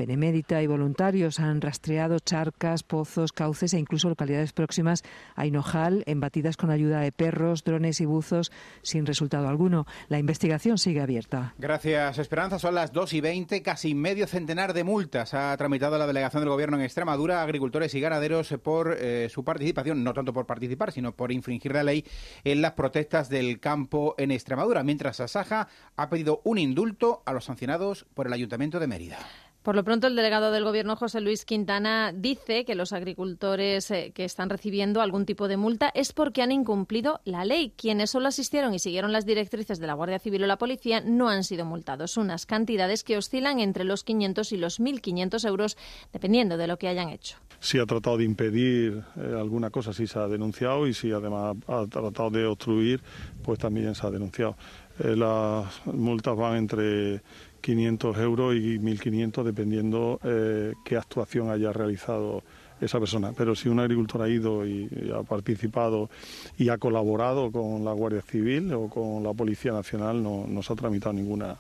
[0.02, 5.04] Benemérita y voluntarios han rastreado charcas, pozos, cauces e incluso localidades próximas
[5.36, 9.86] a Hinojal, embatidas con ayuda de perros, drones y buzos, sin resultado alguno.
[10.08, 11.54] La investigación sigue abierta.
[11.60, 12.58] Gracias, Esperanza.
[12.58, 13.62] Son las 2 y 20.
[13.62, 17.94] Casi medio centenar de multas ha tramitado la delegación del Gobierno en Extremadura a agricultores
[17.94, 22.04] y ganaderos por eh, su participación, no tanto por participar, sino por infringir la ley
[22.44, 27.46] en las protestas del campo en Extremadura, mientras Asaja ha pedido un indulto a los
[27.46, 29.20] sancionados por el Ayuntamiento de Mérida.
[29.64, 34.12] Por lo pronto, el delegado del Gobierno, José Luis Quintana, dice que los agricultores eh,
[34.16, 37.72] que están recibiendo algún tipo de multa es porque han incumplido la ley.
[37.78, 41.30] Quienes solo asistieron y siguieron las directrices de la Guardia Civil o la Policía no
[41.30, 42.18] han sido multados.
[42.18, 45.78] Unas cantidades que oscilan entre los 500 y los 1.500 euros,
[46.12, 47.38] dependiendo de lo que hayan hecho.
[47.60, 51.56] Si ha tratado de impedir eh, alguna cosa, sí se ha denunciado y si además
[51.68, 53.04] ha tratado de obstruir,
[53.44, 54.58] pues también se ha denunciado.
[54.98, 57.22] Eh, las multas van entre
[57.62, 62.44] 500 euros y 1.500 dependiendo eh, qué actuación haya realizado
[62.80, 63.34] esa persona.
[63.38, 66.10] Pero si un agricultor ha ido y, ha participado
[66.58, 70.74] y ha colaborado con la Guardia Civil o con la Policía Nacional, no, no se
[70.74, 71.58] ha tramitado ninguna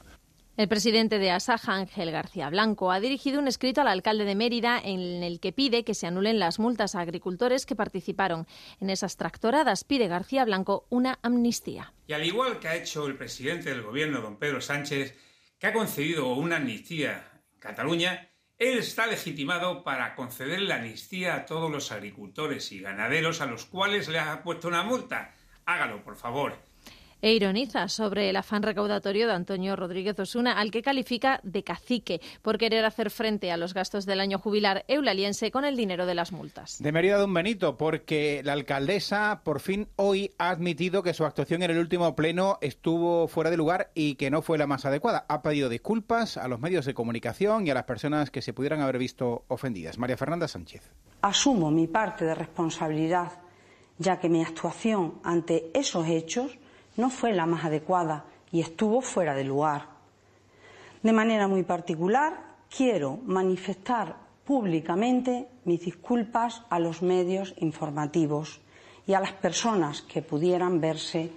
[0.57, 4.79] el presidente de Asaja, Ángel García Blanco, ha dirigido un escrito al alcalde de Mérida
[4.83, 8.45] en el que pide que se anulen las multas a agricultores que participaron
[8.79, 9.85] en esas tractoradas.
[9.85, 11.93] Pide García Blanco una amnistía.
[12.05, 15.15] Y al igual que ha hecho el presidente del gobierno, don Pedro Sánchez,
[15.62, 21.45] que ha concedido una amnistía en Cataluña, él está legitimado para conceder la amnistía a
[21.45, 25.36] todos los agricultores y ganaderos a los cuales le ha puesto una multa.
[25.65, 26.70] Hágalo, por favor
[27.21, 32.21] e ironiza sobre el afán recaudatorio de Antonio Rodríguez Osuna, al que califica de cacique
[32.41, 36.15] por querer hacer frente a los gastos del año jubilar eulaliense con el dinero de
[36.15, 36.81] las multas.
[36.81, 41.25] De Mérida de un Benito, porque la alcaldesa por fin hoy ha admitido que su
[41.25, 44.86] actuación en el último pleno estuvo fuera de lugar y que no fue la más
[44.86, 45.25] adecuada.
[45.29, 48.81] Ha pedido disculpas a los medios de comunicación y a las personas que se pudieran
[48.81, 49.97] haber visto ofendidas.
[49.97, 50.91] María Fernanda Sánchez.
[51.21, 53.31] Asumo mi parte de responsabilidad,
[53.97, 56.57] ya que mi actuación ante esos hechos
[56.97, 59.88] no fue la más adecuada y estuvo fuera de lugar.
[61.01, 62.34] De manera muy particular,
[62.75, 68.62] quiero manifestar públicamente mis disculpas a los medios informativos
[69.08, 71.32] y a las personas que pudieran verse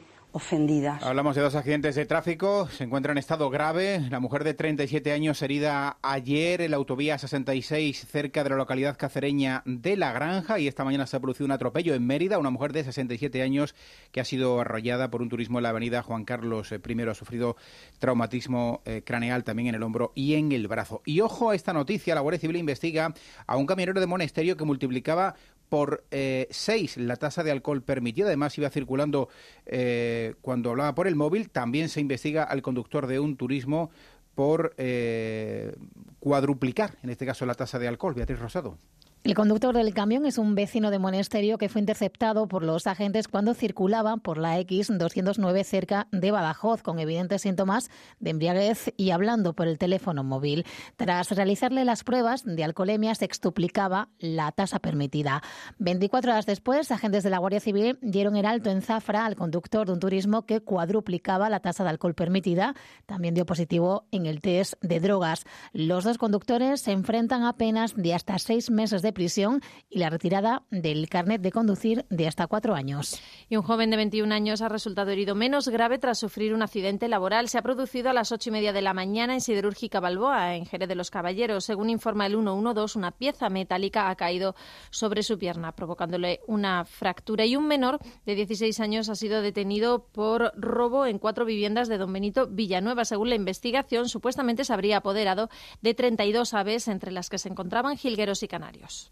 [1.01, 2.69] Hablamos de dos accidentes de tráfico.
[2.69, 4.01] Se encuentra en estado grave.
[4.11, 8.97] La mujer de 37 años herida ayer en la autovía 66 cerca de la localidad
[8.99, 12.39] cacereña de La Granja y esta mañana se ha producido un atropello en Mérida.
[12.41, 13.77] Una mujer de 67 años
[14.11, 17.03] que ha sido arrollada por un turismo en la avenida Juan Carlos I.
[17.03, 17.57] Ha sufrido
[18.01, 21.01] traumatismo eh, craneal también en el hombro y en el brazo.
[21.05, 22.13] Y ojo a esta noticia.
[22.17, 23.15] La Guardia Civil investiga
[23.47, 25.37] a un camionero de Monesterio que multiplicaba
[25.75, 28.29] por eh, seis la tasa de alcohol permitida.
[28.29, 29.29] Además, iba circulando
[29.67, 31.51] eh, cuando hablaba por el móvil.
[31.51, 33.91] También se investiga al conductor de un turismo
[34.37, 35.75] por eh,
[36.21, 38.15] cuadruplicar, en este caso, la tasa de alcohol.
[38.15, 38.79] Beatriz Rosado.
[39.25, 43.27] El conductor del camión es un vecino de Monesterio que fue interceptado por los agentes
[43.27, 47.89] cuando circulaba por la X209 cerca de Badajoz con evidentes síntomas
[48.21, 50.67] de embriaguez y hablando por el teléfono móvil.
[50.97, 55.43] Tras realizarle las pruebas de alcoholemia se extuplicaba la tasa permitida.
[55.79, 59.87] 24 horas después, agentes de la Guardia Civil dieron el alto en Zafra al conductor
[59.87, 62.75] de un turismo que cuadruplicaba la tasa de alcohol permitida.
[63.07, 65.45] También dio positivo en el test de drogas.
[65.73, 70.11] Los dos conductores se enfrentan a penas de hasta seis meses de prisión y la
[70.11, 73.21] retirada del carnet de conducir de hasta cuatro años.
[73.49, 77.09] Y un joven de 21 años ha resultado herido menos grave tras sufrir un accidente
[77.09, 77.49] laboral.
[77.49, 80.67] Se ha producido a las ocho y media de la mañana en Siderúrgica Balboa, en
[80.67, 81.65] Jerez de los Caballeros.
[81.65, 84.55] Según informa el 112, una pieza metálica ha caído
[84.91, 87.47] sobre su pierna, provocándole una fractura.
[87.47, 91.99] Y un menor de 16 años ha sido detenido por robo en cuatro viviendas de
[91.99, 93.05] Don Benito Villanueva.
[93.05, 95.49] Según la investigación, supuestamente se habría apoderado
[95.81, 99.04] de 32 aves, entre las que se encontraban jilgueros y canarios.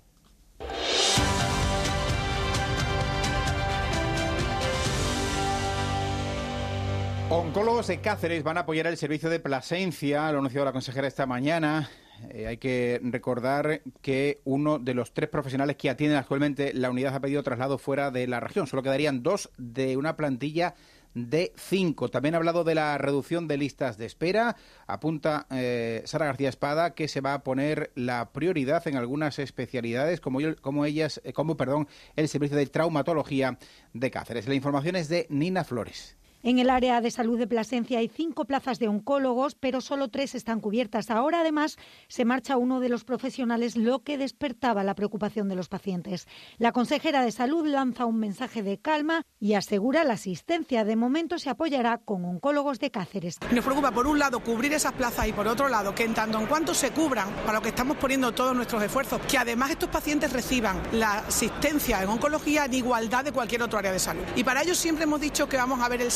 [7.31, 11.09] Oncólogos de Cáceres van a apoyar el servicio de Plasencia, lo ha anunciado la consejera
[11.09, 11.89] esta mañana.
[12.31, 17.15] Eh, hay que recordar que uno de los tres profesionales que atienden actualmente la unidad
[17.15, 18.67] ha pedido traslado fuera de la región.
[18.67, 20.75] Solo quedarían dos de una plantilla
[21.15, 22.09] de 5.
[22.09, 24.57] También ha hablado de la reducción de listas de espera.
[24.87, 30.21] Apunta eh, Sara García Espada que se va a poner la prioridad en algunas especialidades,
[30.21, 33.59] como, como ellas, eh, como perdón, el servicio de traumatología
[33.93, 34.49] de Cáceres.
[34.49, 36.17] La información es de Nina Flores.
[36.45, 40.35] En el área de salud de Plasencia hay cinco plazas de oncólogos, pero solo tres
[40.35, 41.09] están cubiertas.
[41.09, 41.77] Ahora, además,
[42.09, 46.27] se marcha uno de los profesionales, lo que despertaba la preocupación de los pacientes.
[46.59, 50.85] La consejera de salud lanza un mensaje de calma y asegura la asistencia.
[50.85, 53.39] De momento se apoyará con oncólogos de Cáceres.
[53.53, 56.41] Nos preocupa, por un lado, cubrir esas plazas y, por otro lado, que en tanto
[56.41, 59.91] en cuanto se cubran, para lo que estamos poniendo todos nuestros esfuerzos, que además estos
[59.91, 64.25] pacientes reciban la asistencia en oncología en igualdad de cualquier otro área de salud.
[64.35, 66.11] Y para ello siempre hemos dicho que vamos a ver el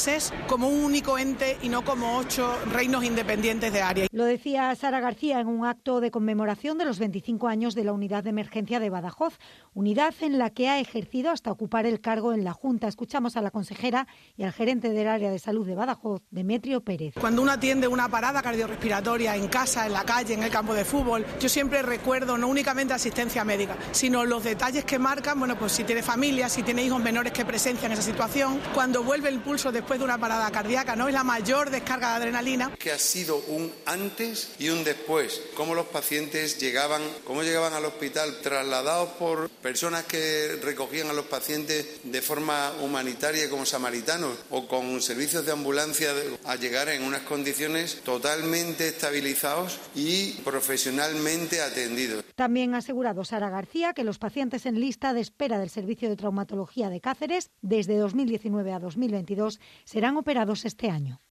[0.49, 4.07] Como un único ente y no como ocho reinos independientes de área.
[4.13, 7.93] Lo decía Sara García en un acto de conmemoración de los 25 años de la
[7.93, 9.39] unidad de emergencia de Badajoz,
[9.75, 12.89] unidad en la que ha ejercido hasta ocupar el cargo en la Junta.
[12.89, 14.07] Escuchamos a la consejera
[14.39, 17.13] y al gerente del área de salud de Badajoz, Demetrio Pérez.
[17.21, 20.87] Cuando uno atiende una parada cardiorrespiratoria en casa, en la calle, en el campo de
[20.87, 25.73] fútbol, yo siempre recuerdo no únicamente asistencia médica, sino los detalles que marcan, bueno, pues
[25.73, 29.71] si tiene familia, si tiene hijos menores que presencian esa situación, cuando vuelve el pulso
[29.71, 31.09] después de una parada cardíaca, ¿no?
[31.09, 32.71] Es la mayor descarga de adrenalina.
[32.79, 35.43] Que ha sido un antes y un después.
[35.57, 41.25] Cómo los pacientes llegaban, cómo llegaban al hospital trasladados por personas que recogían a los
[41.25, 46.13] pacientes de forma humanitaria como samaritanos o con servicios de ambulancia
[46.45, 52.25] a llegar en unas condiciones totalmente estabilizados y profesionalmente atendidos.
[52.37, 56.15] También ha asegurado Sara García que los pacientes en lista de espera del Servicio de
[56.15, 59.59] Traumatología de Cáceres desde 2019 a 2022
[59.97, 61.23] serán operados este año.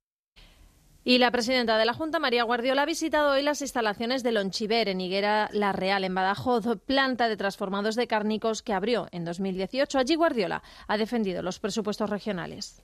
[1.03, 4.89] Y la presidenta de la Junta, María Guardiola, ha visitado hoy las instalaciones de Lonchiver
[4.89, 9.99] en Higuera La Real, en Badajoz, planta de transformados de cárnicos que abrió en 2018.
[9.99, 12.81] Allí Guardiola ha defendido los presupuestos regionales.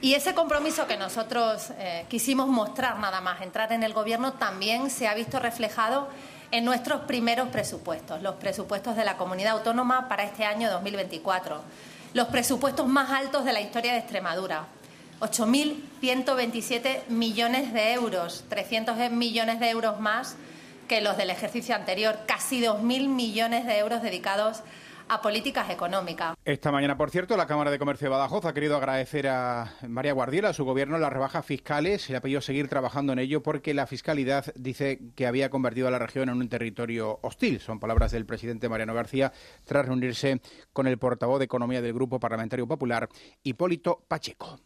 [0.00, 4.90] Y ese compromiso que nosotros eh, quisimos mostrar nada más entrar en el Gobierno también
[4.90, 6.06] se ha visto reflejado
[6.52, 11.60] en nuestros primeros presupuestos, los presupuestos de la comunidad autónoma para este año 2024,
[12.14, 14.68] los presupuestos más altos de la historia de Extremadura,
[15.20, 20.36] 8.127 millones de euros, 300 millones de euros más
[20.88, 24.62] que los del ejercicio anterior, casi 2.000 millones de euros dedicados
[25.10, 26.36] a políticas económicas.
[26.44, 30.12] Esta mañana, por cierto, la Cámara de Comercio de Badajoz ha querido agradecer a María
[30.12, 32.02] Guardiola, a su gobierno, las rebajas fiscales.
[32.02, 35.88] Se le ha pedido seguir trabajando en ello porque la fiscalidad dice que había convertido
[35.88, 37.58] a la región en un territorio hostil.
[37.58, 39.32] Son palabras del presidente Mariano García
[39.64, 40.40] tras reunirse
[40.72, 43.08] con el portavoz de Economía del Grupo Parlamentario Popular,
[43.42, 44.60] Hipólito Pacheco.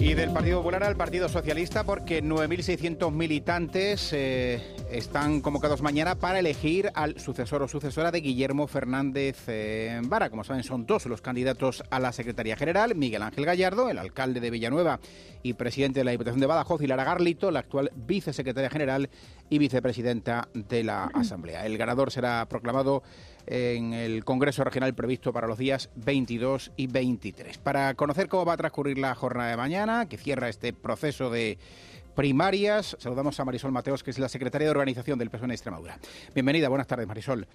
[0.00, 4.58] Y del Partido Popular al Partido Socialista, porque 9.600 militantes eh,
[4.90, 10.30] están convocados mañana para elegir al sucesor o sucesora de Guillermo Fernández eh, Vara.
[10.30, 14.40] Como saben, son dos los candidatos a la Secretaría General, Miguel Ángel Gallardo, el alcalde
[14.40, 15.00] de Villanueva
[15.42, 19.10] y presidente de la Diputación de Badajoz, y Lara Garlito, la actual vicesecretaria general
[19.50, 21.66] y vicepresidenta de la Asamblea.
[21.66, 23.02] El ganador será proclamado
[23.46, 27.58] en el Congreso Regional previsto para los días 22 y 23.
[27.58, 31.58] Para conocer cómo va a transcurrir la jornada de mañana, que cierra este proceso de
[32.14, 35.98] primarias, saludamos a Marisol Mateos, que es la secretaria de organización del PSOE en Extremadura.
[36.34, 37.46] Bienvenida, buenas tardes, Marisol.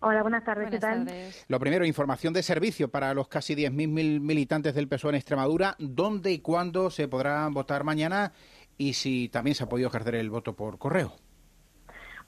[0.00, 1.08] Hola, buenas tardes, ¿qué tal?
[1.48, 5.76] Lo primero, información de servicio para los casi 10.000 militantes del PSOE en Extremadura.
[5.78, 8.32] ¿Dónde y cuándo se podrá votar mañana?
[8.76, 11.14] Y si también se ha podido ejercer el voto por correo.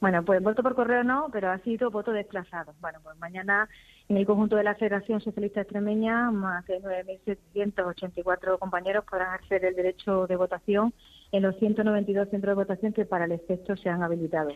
[0.00, 2.74] Bueno, pues voto por correo no, pero ha sido voto desplazado.
[2.80, 3.68] Bueno, pues mañana
[4.08, 9.74] en el conjunto de la Federación Socialista Extremeña, más de 9.784 compañeros podrán acceder el
[9.74, 10.92] derecho de votación
[11.32, 14.50] en los 192 centros de votación que para el efecto se han habilitado.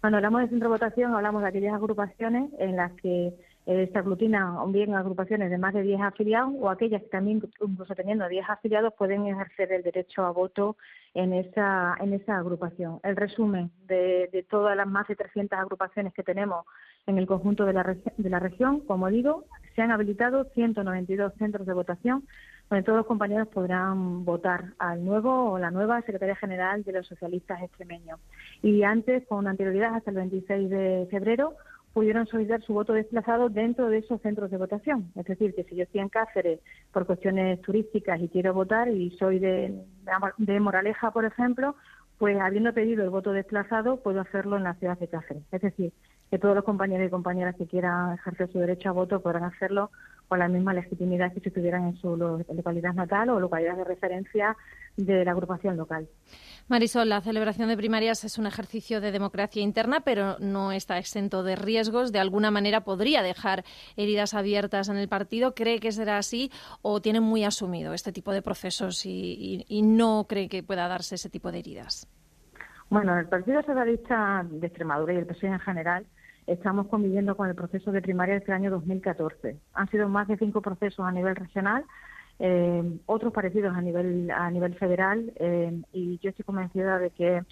[0.00, 3.34] Cuando hablamos de centro de votación, hablamos de aquellas agrupaciones en las que
[3.66, 7.94] eh, se aglutinan bien agrupaciones de más de 10 afiliados o aquellas que también, incluso
[7.96, 10.76] teniendo 10 afiliados, pueden ejercer el derecho a voto
[11.14, 13.00] en esa, en esa agrupación.
[13.02, 16.64] El resumen de, de todas las más de 300 agrupaciones que tenemos
[17.06, 21.66] en el conjunto de la, de la región, como digo, se han habilitado 192 centros
[21.66, 22.24] de votación
[22.68, 27.06] donde todos los compañeros podrán votar al nuevo o la nueva secretaria general de los
[27.06, 28.18] socialistas extremeños.
[28.60, 31.54] Y antes, con anterioridad hasta el 26 de febrero,
[31.96, 35.10] pudieron solicitar su voto desplazado dentro de esos centros de votación.
[35.14, 36.60] Es decir, que si yo estoy en Cáceres
[36.92, 39.82] por cuestiones turísticas y quiero votar y soy de,
[40.36, 41.74] de Moraleja, por ejemplo,
[42.18, 45.42] pues habiendo pedido el voto desplazado, puedo hacerlo en la ciudad de Cáceres.
[45.50, 45.94] Es decir,
[46.30, 49.90] que todos los compañeros y compañeras que quieran ejercer su derecho a voto podrán hacerlo
[50.28, 54.54] con la misma legitimidad que si estuvieran en su localidad natal o localidad de referencia
[54.98, 56.08] de la agrupación local.
[56.68, 61.44] Marisol, la celebración de primarias es un ejercicio de democracia interna, pero no está exento
[61.44, 62.10] de riesgos.
[62.10, 63.62] De alguna manera podría dejar
[63.96, 65.54] heridas abiertas en el partido.
[65.54, 66.50] ¿Cree que será así
[66.82, 71.30] o tiene muy asumido este tipo de procesos y, no cree que pueda darse ese
[71.30, 72.08] tipo de heridas?
[72.90, 76.06] Bueno, el Partido Socialista de Extremadura y el PSOE en general
[76.48, 79.56] estamos conviviendo con el proceso de primaria desde el año 2014.
[79.74, 81.84] Han sido más de cinco procesos a nivel regional
[82.38, 87.42] eh, otros parecidos a nivel a nivel federal eh, y yo estoy convencida de que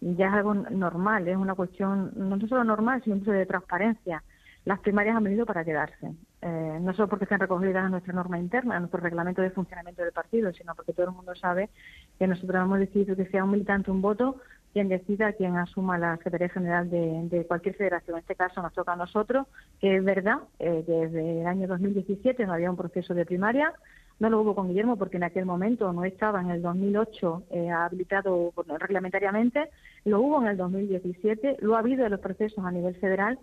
[0.00, 4.22] ya es algo normal, es una cuestión no solo normal, sino de transparencia.
[4.64, 8.38] Las primarias han venido para quedarse, eh, no solo porque están recogidas en nuestra norma
[8.38, 11.70] interna, en nuestro reglamento de funcionamiento del partido, sino porque todo el mundo sabe
[12.18, 14.36] que nosotros hemos decidido que sea un militante un voto
[14.72, 18.16] quien decida quien asuma la Secretaría General de, cualquier federación.
[18.16, 19.46] En este caso nos toca a nosotros,
[19.80, 23.74] que es verdad, eh, desde el año 2017 no había un proceso de primaria,
[24.20, 27.70] no lo hubo con Guillermo porque en aquel momento no estaba en el 2008 eh,
[27.70, 29.70] habilitado reglamentariamente,
[30.04, 33.38] lo hubo en el 2017, lo ha habido en los procesos a nivel federal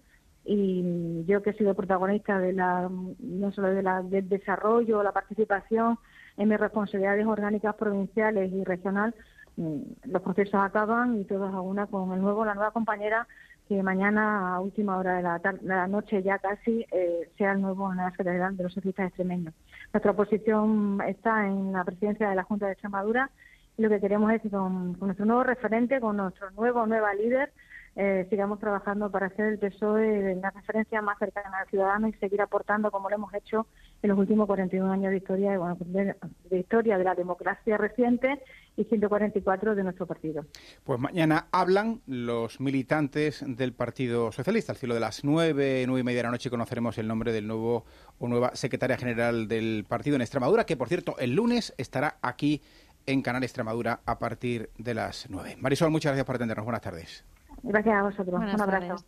[0.45, 5.11] y yo que he sido protagonista de la no solo de la, del desarrollo, la
[5.11, 5.97] participación
[6.37, 9.15] en mis responsabilidades orgánicas provinciales y regional,
[9.57, 13.27] mm, los procesos acaban y todos a una con el nuevo, la nueva compañera
[13.67, 17.91] que mañana a última hora de la, la noche ya casi eh, sea el nuevo
[17.91, 19.53] en la Secretaría de los Socialistas Extremeños.
[19.93, 23.29] Nuestra oposición está en la presidencia de la Junta de Extremadura
[23.77, 27.51] y lo que queremos es que con, nuestro nuevo referente, con nuestro nuevo nueva líder,
[27.95, 32.41] eh, sigamos trabajando para hacer el PSOE la referencia más cercana al ciudadano y seguir
[32.41, 33.65] aportando como lo hemos hecho
[34.03, 36.15] en los últimos 41 años de historia, bueno, de,
[36.59, 38.39] historia de la democracia reciente
[38.77, 40.45] y 144 de nuestro partido.
[40.83, 44.71] Pues mañana hablan los militantes del Partido Socialista.
[44.71, 47.47] Al cielo de las nueve, nueve y media de la noche conoceremos el nombre del
[47.47, 47.85] nuevo
[48.19, 52.61] o nueva secretaria general del partido en Extremadura, que por cierto el lunes estará aquí
[53.07, 55.55] en Canal Extremadura a partir de las nueve.
[55.59, 56.65] Marisol, muchas gracias por atendernos.
[56.65, 57.25] Buenas tardes.
[57.63, 58.39] Gracias a vosotros.
[58.53, 59.03] Un abrazo.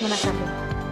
[0.00, 0.82] Buenas tardes.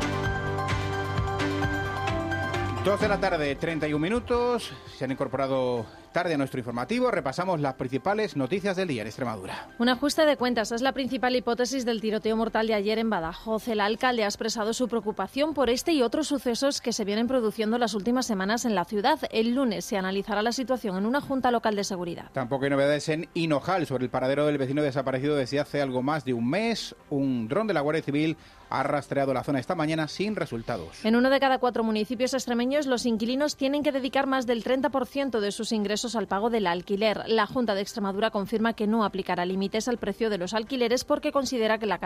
[2.84, 4.72] Dos de la tarde, 31 minutos.
[4.96, 9.68] Se han incorporado tarde a nuestro informativo repasamos las principales noticias del día en Extremadura.
[9.78, 13.68] Un ajuste de cuentas es la principal hipótesis del tiroteo mortal de ayer en Badajoz.
[13.68, 17.78] El alcalde ha expresado su preocupación por este y otros sucesos que se vienen produciendo
[17.78, 19.18] las últimas semanas en la ciudad.
[19.30, 22.30] El lunes se analizará la situación en una junta local de seguridad.
[22.32, 26.24] Tampoco hay novedades en Hinojal sobre el paradero del vecino desaparecido desde hace algo más
[26.24, 26.94] de un mes.
[27.08, 28.36] Un dron de la Guardia Civil
[28.70, 31.04] ha rastreado la zona esta mañana sin resultados.
[31.04, 35.40] En uno de cada cuatro municipios extremeños, los inquilinos tienen que dedicar más del 30%
[35.40, 37.24] de sus ingresos al pago del alquiler.
[37.26, 41.30] La Junta de Extremadura confirma que no aplicará límites al precio de los alquileres porque
[41.30, 41.98] considera que la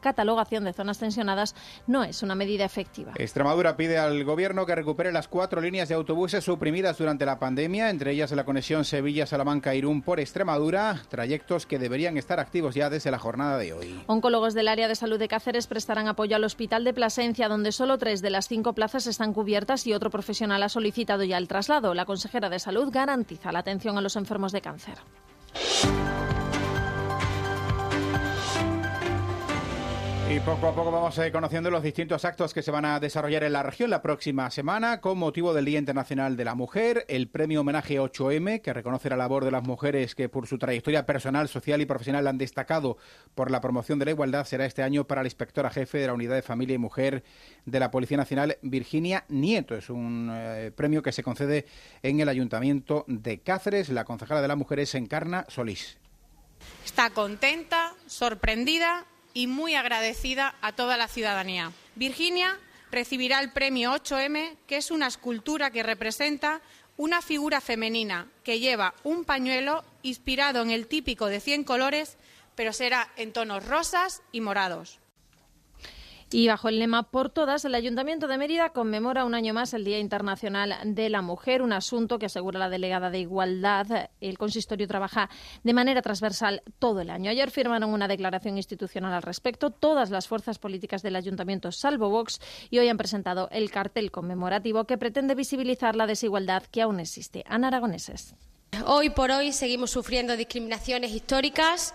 [0.00, 1.54] catalogación de zonas tensionadas
[1.86, 3.12] no es una medida efectiva.
[3.16, 7.90] Extremadura pide al Gobierno que recupere las cuatro líneas de autobuses suprimidas durante la pandemia,
[7.90, 13.18] entre ellas la conexión Sevilla-Salamanca-Irún por Extremadura, trayectos que deberían estar activos ya desde la
[13.18, 14.02] jornada de hoy.
[14.06, 17.98] Oncólogos del área de salud de Cáceres prestarán apoyo al Hospital de Plasencia, donde solo
[17.98, 21.94] tres de las cinco plazas están cubiertas y otro profesional ha solicitado ya el traslado.
[21.94, 24.98] La consejera de Salud garantiza la atención a los enfermos de cáncer.
[30.34, 33.44] Y poco a poco vamos ir conociendo los distintos actos que se van a desarrollar
[33.44, 37.28] en la región la próxima semana con motivo del Día Internacional de la Mujer, el
[37.28, 41.48] premio homenaje 8M que reconoce la labor de las mujeres que por su trayectoria personal,
[41.48, 42.98] social y profesional han destacado
[43.36, 46.14] por la promoción de la igualdad será este año para la inspectora jefe de la
[46.14, 47.22] Unidad de Familia y Mujer
[47.64, 49.76] de la Policía Nacional, Virginia Nieto.
[49.76, 51.64] Es un eh, premio que se concede
[52.02, 53.88] en el Ayuntamiento de Cáceres.
[53.88, 55.96] La concejala de la mujer es Encarna Solís.
[56.84, 61.72] Está contenta, sorprendida y muy agradecida a toda la ciudadanía.
[61.96, 62.58] Virginia
[62.90, 66.62] recibirá el premio 8M, que es una escultura que representa
[66.96, 72.16] una figura femenina que lleva un pañuelo inspirado en el típico de 100 colores,
[72.54, 75.00] pero será en tonos rosas y morados.
[76.36, 79.84] Y bajo el lema Por Todas, el Ayuntamiento de Mérida conmemora un año más el
[79.84, 84.10] Día Internacional de la Mujer, un asunto que asegura la delegada de Igualdad.
[84.20, 85.30] El consistorio trabaja
[85.62, 87.30] de manera transversal todo el año.
[87.30, 92.40] Ayer firmaron una declaración institucional al respecto todas las fuerzas políticas del Ayuntamiento, salvo Vox,
[92.68, 97.44] y hoy han presentado el cartel conmemorativo que pretende visibilizar la desigualdad que aún existe.
[97.46, 98.34] Ana Aragoneses.
[98.86, 101.94] Hoy por hoy seguimos sufriendo discriminaciones históricas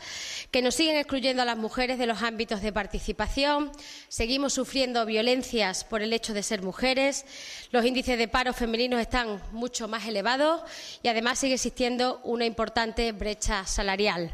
[0.52, 3.72] que nos siguen excluyendo a las mujeres de los ámbitos de participación,
[4.08, 7.26] seguimos sufriendo violencias por el hecho de ser mujeres,
[7.72, 10.62] los índices de paro femeninos están mucho más elevados
[11.04, 14.34] y además sigue existiendo una importante brecha salarial.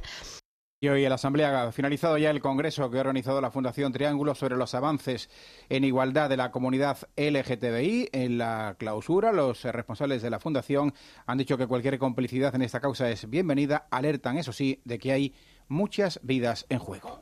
[0.85, 3.91] Y hoy en la Asamblea ha finalizado ya el Congreso que ha organizado la Fundación
[3.91, 5.31] Triángulo sobre los avances
[5.67, 8.09] en igualdad de la comunidad LGTBI.
[8.11, 10.93] En la clausura, los responsables de la Fundación
[11.25, 13.87] han dicho que cualquier complicidad en esta causa es bienvenida.
[13.89, 15.33] Alertan, eso sí, de que hay
[15.69, 17.19] muchas vidas en juego.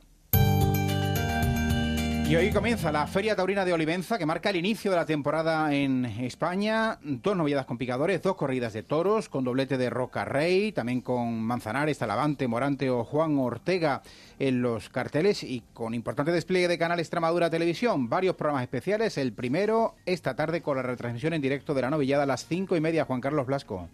[2.26, 5.74] Y hoy comienza la Feria Taurina de Olivenza, que marca el inicio de la temporada
[5.74, 6.98] en España.
[7.02, 11.42] Dos novedades con picadores, dos corridas de toros, con doblete de Roca Rey, también con
[11.42, 14.00] Manzanares, Talavante, Morante o Juan Ortega
[14.38, 18.08] en los carteles y con importante despliegue de Canal Extremadura Televisión.
[18.08, 19.18] Varios programas especiales.
[19.18, 22.74] El primero, esta tarde, con la retransmisión en directo de la novillada a las cinco
[22.74, 23.90] y media, Juan Carlos Blasco.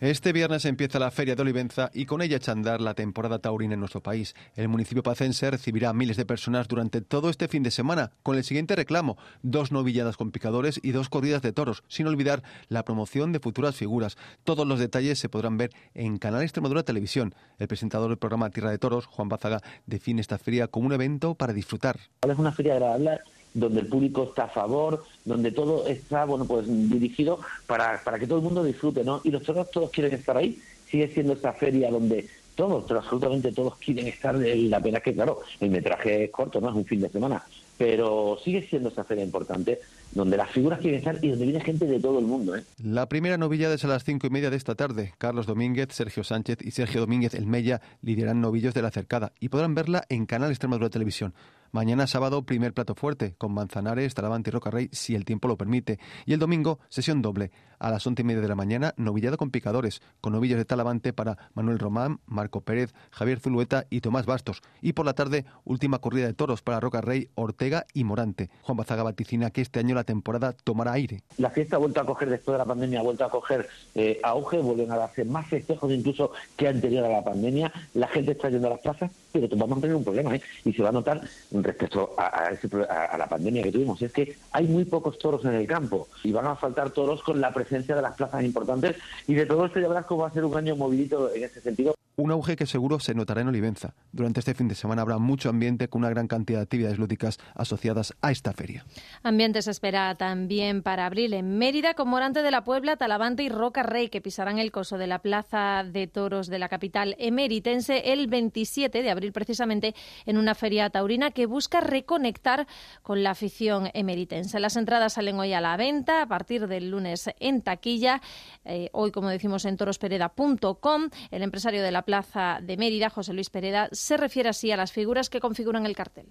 [0.00, 3.74] Este viernes empieza la Feria de Olivenza y con ella echa andar la temporada taurina
[3.74, 4.34] en nuestro país.
[4.56, 8.36] El municipio pacense recibirá a miles de personas durante todo este fin de semana con
[8.36, 12.84] el siguiente reclamo, dos novilladas con picadores y dos corridas de toros, sin olvidar la
[12.84, 14.16] promoción de futuras figuras.
[14.42, 17.34] Todos los detalles se podrán ver en Canal Extremadura Televisión.
[17.58, 21.36] El presentador del programa Tierra de Toros, Juan Bazaga, define esta feria como un evento
[21.36, 22.00] para disfrutar.
[22.28, 23.20] Es una feria agradable
[23.54, 28.26] donde el público está a favor, donde todo está bueno pues dirigido para, para que
[28.26, 29.20] todo el mundo disfrute, ¿no?
[29.24, 30.58] Y los toros todos quieren estar ahí,
[30.90, 35.14] sigue siendo esa feria donde todos, pero absolutamente todos quieren estar, la pena es que
[35.14, 37.42] claro, el metraje es corto, no es un fin de semana,
[37.76, 39.80] pero sigue siendo esa feria importante
[40.12, 42.56] donde las figuras quieren estar y donde viene gente de todo el mundo.
[42.56, 42.62] ¿eh?
[42.82, 45.12] La primera novillada es a las cinco y media de esta tarde.
[45.18, 49.48] Carlos Domínguez, Sergio Sánchez y Sergio Domínguez El Mella lideran novillos de la cercada y
[49.48, 51.34] podrán verla en Canal Extremadura Televisión.
[51.74, 55.98] Mañana sábado, primer plato fuerte, con Manzanares, Talavante y Rocarrey, si el tiempo lo permite.
[56.24, 57.50] Y el domingo, sesión doble.
[57.80, 61.12] A las once y media de la mañana, novillado con picadores, con novillos de Talavante
[61.12, 64.62] para Manuel Román, Marco Pérez, Javier Zulueta y Tomás Bastos.
[64.82, 68.50] Y por la tarde, última corrida de toros para Rocarrey, Ortega y Morante.
[68.62, 71.24] Juan Bazaga vaticina que este año la temporada tomará aire.
[71.38, 74.20] La fiesta ha vuelto a coger, después de la pandemia, ha vuelto a coger eh,
[74.22, 77.72] auge, vuelven a darse más festejos incluso que anterior a la pandemia.
[77.94, 79.10] La gente está yendo a las plazas,
[79.40, 80.40] pero vamos a tener un problema, ¿eh?
[80.64, 81.20] Y se va a notar
[81.50, 84.00] respecto a, a, la pandemia que tuvimos.
[84.00, 87.40] Es que hay muy pocos toros en el campo y van a faltar toros con
[87.40, 88.96] la presencia de las plazas importantes.
[89.26, 91.60] Y de todo esto ya verás cómo va a ser un año movilito en ese
[91.60, 91.94] sentido.
[92.16, 93.94] Un auge que seguro se notará en Olivenza.
[94.12, 97.38] Durante este fin de semana habrá mucho ambiente con una gran cantidad de actividades lúdicas
[97.56, 98.84] asociadas a esta feria.
[99.24, 103.48] Ambiente se espera también para abril en Mérida, con Morante de la Puebla, Talavante y
[103.48, 108.12] Roca Rey, que pisarán el coso de la Plaza de Toros de la capital emeritense
[108.12, 112.68] el 27 de abril, precisamente en una feria taurina que busca reconectar
[113.02, 114.60] con la afición emeritense.
[114.60, 118.20] Las entradas salen hoy a la venta a partir del lunes en taquilla.
[118.64, 121.08] Eh, hoy, como decimos, en torospereda.com.
[121.32, 124.92] El empresario de la Plaza de Mérida, José Luis Pereda, se refiere así a las
[124.92, 126.26] figuras que configuran el cartel.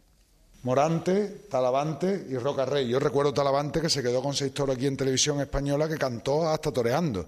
[0.64, 2.88] Morante, Talavante y Roca Rey.
[2.88, 6.48] Yo recuerdo Talavante que se quedó con seis toros aquí en televisión española que cantó
[6.48, 7.28] hasta toreando.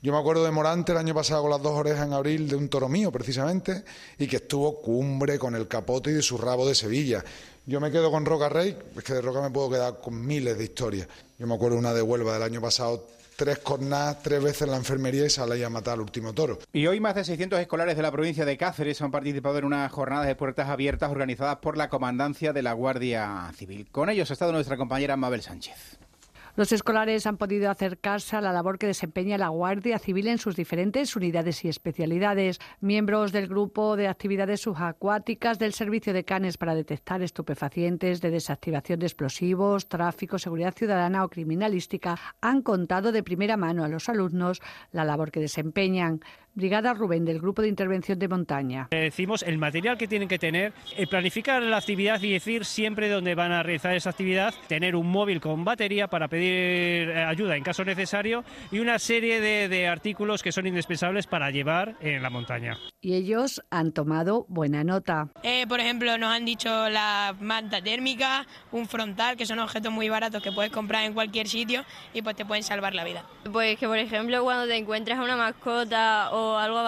[0.00, 2.56] Yo me acuerdo de Morante el año pasado con las dos orejas en abril de
[2.56, 3.84] un toro mío, precisamente,
[4.18, 7.22] y que estuvo cumbre con el capote y de su rabo de Sevilla.
[7.66, 10.58] Yo me quedo con Roca Rey, es que de Roca me puedo quedar con miles
[10.58, 11.06] de historias.
[11.38, 13.06] Yo me acuerdo una de Huelva del año pasado,
[13.42, 16.60] tres cornadas, tres veces en la enfermería y sale a matar al último toro.
[16.72, 19.88] Y hoy más de 600 escolares de la provincia de Cáceres han participado en una
[19.88, 23.88] jornada de puertas abiertas organizadas por la Comandancia de la Guardia Civil.
[23.90, 25.98] Con ellos ha estado nuestra compañera Mabel Sánchez.
[26.54, 30.54] Los escolares han podido acercarse a la labor que desempeña la Guardia Civil en sus
[30.54, 32.60] diferentes unidades y especialidades.
[32.82, 38.98] Miembros del grupo de actividades subacuáticas del Servicio de Canes para detectar estupefacientes, de desactivación
[38.98, 44.60] de explosivos, tráfico, seguridad ciudadana o criminalística han contado de primera mano a los alumnos
[44.90, 46.20] la labor que desempeñan.
[46.54, 48.88] Brigada Rubén, del Grupo de Intervención de Montaña.
[48.90, 53.34] Decimos el material que tienen que tener, eh, planificar la actividad y decir siempre dónde
[53.34, 57.62] van a realizar esa actividad, tener un móvil con batería para pedir eh, ayuda en
[57.62, 62.78] caso necesario y una serie de, artículos que son indispensables para llevar en la montaña.
[63.00, 65.28] Y ellos han tomado buena nota.
[65.42, 70.08] Eh, por ejemplo, nos han dicho la manta térmica, un frontal, que son objetos muy
[70.08, 73.24] baratos que puedes comprar en cualquier sitio y pues te pueden salvar la vida.
[73.50, 76.78] Pues que, por ejemplo, cuando te encuentras a una mascota o o algo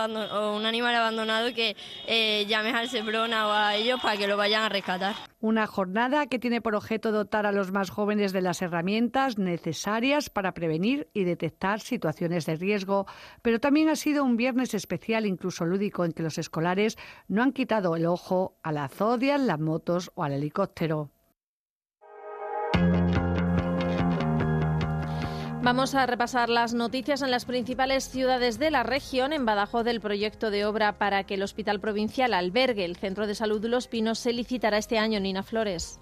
[0.54, 1.76] un animal abandonado que
[2.06, 5.14] eh, llames al Seprona o a ellos para que lo vayan a rescatar.
[5.40, 10.30] Una jornada que tiene por objeto dotar a los más jóvenes de las herramientas necesarias
[10.30, 13.06] para prevenir y detectar situaciones de riesgo,
[13.42, 16.96] pero también ha sido un viernes especial, incluso lúdico, en que los escolares
[17.28, 21.13] no han quitado el ojo a la Zodiac, las motos o al helicóptero.
[25.64, 29.32] Vamos a repasar las noticias en las principales ciudades de la región.
[29.32, 33.34] En Badajoz, del proyecto de obra para que el Hospital Provincial albergue el Centro de
[33.34, 35.20] Salud Los Pinos se licitará este año.
[35.20, 35.98] Nina Flores.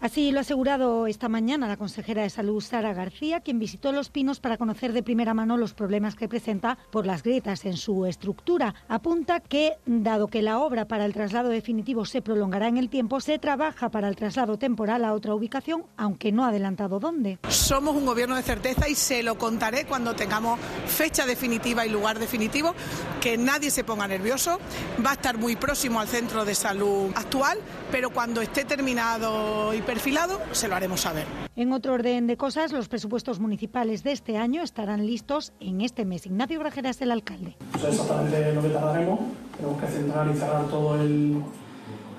[0.00, 4.08] Así lo ha asegurado esta mañana la consejera de Salud, Sara García, quien visitó Los
[4.08, 8.06] Pinos para conocer de primera mano los problemas que presenta por las grietas en su
[8.06, 8.74] estructura.
[8.88, 13.20] Apunta que, dado que la obra para el traslado definitivo se prolongará en el tiempo,
[13.20, 17.38] se trabaja para el traslado temporal a otra ubicación, aunque no ha adelantado dónde.
[17.50, 22.18] Somos un gobierno de certeza y se lo contaré cuando tengamos fecha definitiva y lugar
[22.18, 22.74] definitivo.
[23.20, 24.60] Que nadie se ponga nervioso.
[25.04, 27.58] Va a estar muy próximo al centro de salud actual,
[27.92, 31.24] pero cuando esté terminado y perfilado, se lo haremos saber.
[31.56, 36.04] En otro orden de cosas, los presupuestos municipales de este año estarán listos en este
[36.04, 36.26] mes.
[36.26, 37.56] Ignacio Grajera es el alcalde.
[37.72, 39.18] Pues exactamente lo que tardaremos.
[39.56, 41.42] Tenemos que centralizar todo el,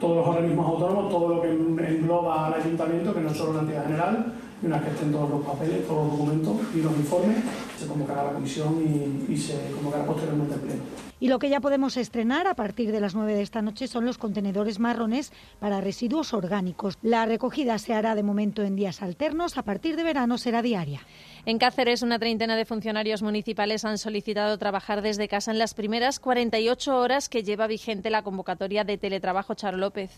[0.01, 3.61] todos los organismos autónomos, todo lo que engloba al ayuntamiento, que no es solo una
[3.61, 6.91] entidad general, y una vez que estén todos los papeles, todos los documentos y los
[6.91, 7.37] informes,
[7.81, 8.81] se convocará la comisión
[9.27, 10.81] y, y se convocará posteriormente el pleno.
[11.19, 14.05] Y lo que ya podemos estrenar a partir de las 9 de esta noche son
[14.05, 16.97] los contenedores marrones para residuos orgánicos.
[17.03, 21.01] La recogida se hará de momento en días alternos, a partir de verano será diaria.
[21.45, 26.19] En Cáceres, una treintena de funcionarios municipales han solicitado trabajar desde casa en las primeras
[26.19, 30.11] 48 horas que lleva vigente la convocatoria de teletrabajo Char López.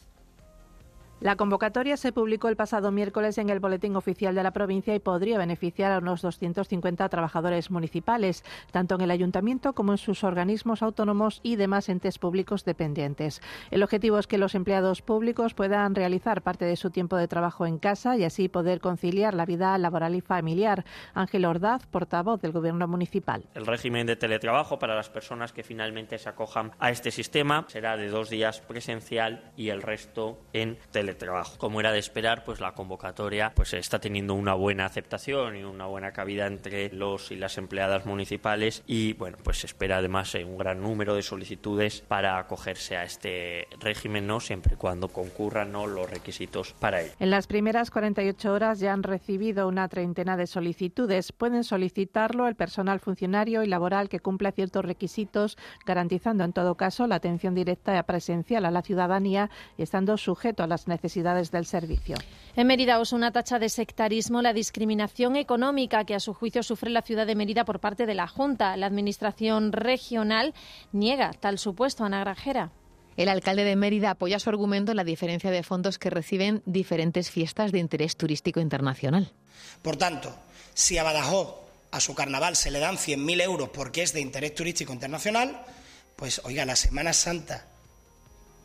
[1.24, 5.00] La convocatoria se publicó el pasado miércoles en el Boletín Oficial de la provincia y
[5.00, 10.84] podría beneficiar a unos 250 trabajadores municipales, tanto en el ayuntamiento como en sus organismos
[10.84, 13.42] autónomos y demás entes públicos dependientes.
[13.72, 17.66] El objetivo es que los empleados públicos puedan realizar parte de su tiempo de trabajo
[17.66, 20.84] en casa y así poder conciliar la vida laboral y familiar.
[21.14, 23.46] Ángel Ordaz, portavoz del Gobierno municipal.
[23.54, 27.96] El régimen de teletrabajo para las personas que finalmente se acojan a este sistema será
[27.96, 31.58] de dos días presencial y el resto en teletrabajo trabajo.
[31.58, 35.86] Como era de esperar, pues la convocatoria pues está teniendo una buena aceptación y una
[35.86, 40.58] buena cabida entre los y las empleadas municipales y bueno, pues se espera además un
[40.58, 45.86] gran número de solicitudes para acogerse a este régimen, no siempre y cuando concurran ¿no?
[45.86, 47.14] los requisitos para ello.
[47.20, 51.32] En las primeras 48 horas ya han recibido una treintena de solicitudes.
[51.32, 57.08] Pueden solicitarlo el personal funcionario y laboral que cumpla ciertos requisitos, garantizando en todo caso
[57.08, 61.66] la atención directa y presencial a la ciudadanía y estando sujeto a las necesidades del
[61.66, 62.16] servicio.
[62.56, 66.90] En Mérida os una tacha de sectarismo la discriminación económica que a su juicio sufre
[66.90, 68.78] la ciudad de Mérida por parte de la Junta.
[68.78, 70.54] La Administración regional
[70.94, 72.72] niega tal supuesto, Ana Grajera.
[73.18, 77.30] El alcalde de Mérida apoya su argumento en la diferencia de fondos que reciben diferentes
[77.30, 79.34] fiestas de interés turístico internacional.
[79.82, 80.34] Por tanto,
[80.74, 81.56] si a Badajoz
[81.92, 85.64] a su carnaval se le dan 100.000 euros porque es de interés turístico internacional,
[86.16, 87.68] pues oiga, la Semana Santa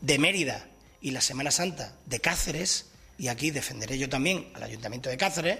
[0.01, 0.69] de Mérida
[1.01, 2.87] y la Semana Santa de Cáceres,
[3.17, 5.59] y aquí defenderé yo también al Ayuntamiento de Cáceres,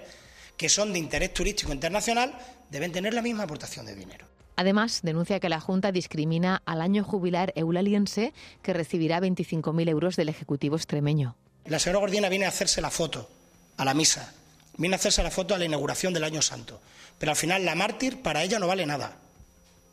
[0.57, 2.37] que son de interés turístico internacional,
[2.69, 4.25] deben tener la misma aportación de dinero.
[4.55, 10.27] Además, denuncia que la Junta discrimina al año jubilar eulaliense, que recibirá 25.000 euros del
[10.27, 11.37] Ejecutivo extremeño.
[11.65, 13.29] La señora Gordina viene a hacerse la foto
[13.77, 14.33] a la misa,
[14.75, 16.81] viene a hacerse la foto a la inauguración del Año Santo,
[17.17, 19.17] pero al final la mártir para ella no vale nada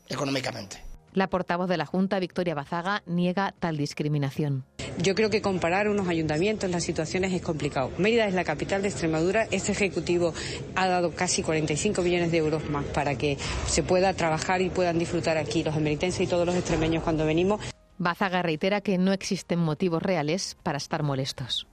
[0.09, 0.83] económicamente.
[1.13, 4.65] La portavoz de la Junta, Victoria Bazaga, niega tal discriminación.
[4.99, 7.91] Yo creo que comparar unos ayuntamientos, las situaciones es complicado.
[7.99, 9.47] Mérida es la capital de Extremadura.
[9.51, 10.33] Este Ejecutivo
[10.75, 13.37] ha dado casi 45 millones de euros más para que
[13.67, 17.61] se pueda trabajar y puedan disfrutar aquí los emeritenses y todos los extremeños cuando venimos.
[17.99, 21.67] Bazaga reitera que no existen motivos reales para estar molestos.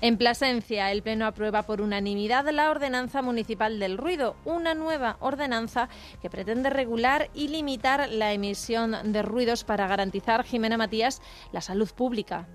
[0.00, 5.88] En Plasencia, el Pleno aprueba por unanimidad la Ordenanza Municipal del Ruido, una nueva ordenanza
[6.22, 11.20] que pretende regular y limitar la emisión de ruidos para garantizar, Jimena Matías,
[11.52, 12.48] la salud pública.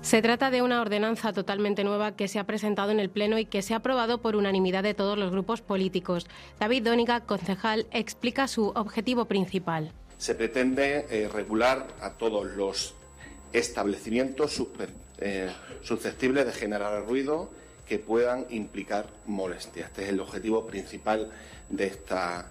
[0.00, 3.46] Se trata de una ordenanza totalmente nueva que se ha presentado en el Pleno y
[3.46, 6.26] que se ha aprobado por unanimidad de todos los grupos políticos.
[6.60, 9.92] David Dóniga, concejal, explica su objetivo principal.
[10.16, 12.94] Se pretende eh, regular a todos los
[13.52, 14.52] establecimientos
[15.20, 15.50] eh,
[15.82, 17.50] susceptibles de generar ruido
[17.86, 19.86] que puedan implicar molestia.
[19.86, 21.30] Este es el objetivo principal
[21.70, 22.50] de esta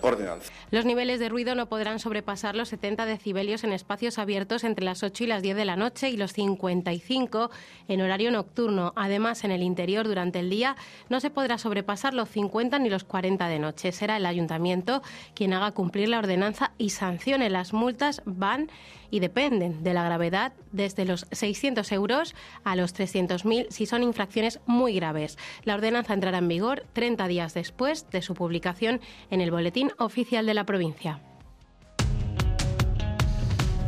[0.00, 0.52] ordenanza.
[0.70, 5.02] Los niveles de ruido no podrán sobrepasar los 70 decibelios en espacios abiertos entre las
[5.02, 7.50] 8 y las 10 de la noche y los 55
[7.88, 8.92] en horario nocturno.
[8.96, 10.76] Además, en el interior durante el día
[11.08, 13.92] no se podrá sobrepasar los 50 ni los 40 de noche.
[13.92, 15.02] Será el ayuntamiento
[15.34, 18.68] quien haga cumplir la ordenanza y sancione las multas van
[19.10, 24.58] y dependen de la gravedad desde los 600 euros a los 300.000 si son infracciones
[24.66, 25.38] muy graves.
[25.62, 30.46] La ordenanza entrará en vigor 30 días después de su publicación en el Boletín Oficial
[30.46, 31.20] de la provincia.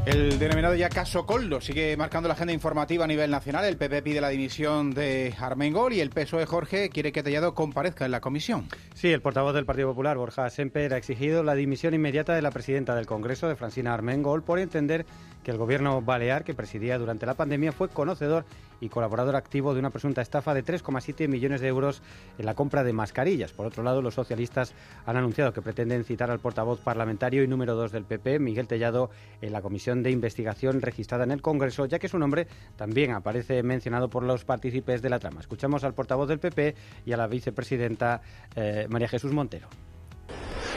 [0.05, 3.64] El denominado ya caso Coldo sigue marcando la agenda informativa a nivel nacional.
[3.64, 8.05] El PP pide la dimisión de Armengol y el PSOE Jorge quiere que Tellado comparezca
[8.05, 8.68] en la comisión.
[8.95, 12.53] Sí, el portavoz del Partido Popular, Borja Semper, ha exigido la dimisión inmediata de la
[12.53, 15.07] presidenta del Congreso, de Francina Armengol, por entender
[15.47, 18.44] que el gobierno balear que presidía durante la pandemia fue conocedor
[18.80, 22.03] y colaborador activo de una presunta estafa de 3,7 millones de euros
[22.36, 23.53] en la compra de mascarillas.
[23.53, 24.74] Por otro lado, los socialistas
[25.07, 29.09] han anunciado que pretenden citar al portavoz parlamentario y número 2 del PP, Miguel Tellado,
[29.40, 33.62] en la comisión de investigación registrada en el Congreso, ya que su nombre también aparece
[33.62, 35.38] mencionado por los partícipes de la trama.
[35.38, 36.74] Escuchamos al portavoz del PP
[37.05, 38.20] y a la vicepresidenta
[38.57, 39.68] eh, María Jesús Montero.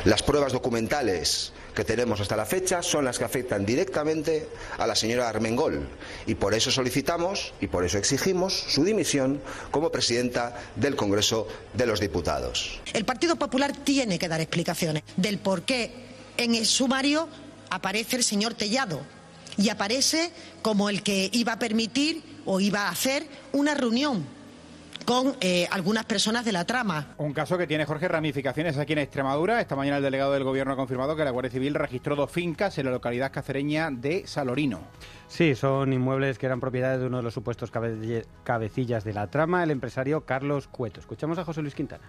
[0.06, 4.96] Las pruebas documentales que tenemos hasta la fecha son las que afectan directamente a la
[4.96, 5.88] señora Armengol
[6.26, 11.86] y por eso solicitamos y por eso exigimos su dimisión como presidenta del Congreso de
[11.86, 12.80] los Diputados.
[12.94, 15.92] El Partido Popular tiene que dar explicaciones del por qué
[16.38, 17.28] en el sumario
[17.70, 19.02] aparece el señor Tellado
[19.58, 20.32] y aparece
[20.62, 24.26] como el que iba a permitir o iba a hacer una reunión
[25.10, 27.16] con eh, algunas personas de la trama.
[27.18, 29.60] Un caso que tiene, Jorge, ramificaciones aquí en Extremadura.
[29.60, 32.78] Esta mañana el delegado del Gobierno ha confirmado que la Guardia Civil registró dos fincas
[32.78, 34.82] en la localidad cacereña de Salorino.
[35.28, 37.72] Sí, son inmuebles que eran propiedad de uno de los supuestos
[38.44, 41.00] cabecillas de la trama, el empresario Carlos Cueto.
[41.00, 42.04] Escuchamos a José Luis Quintana.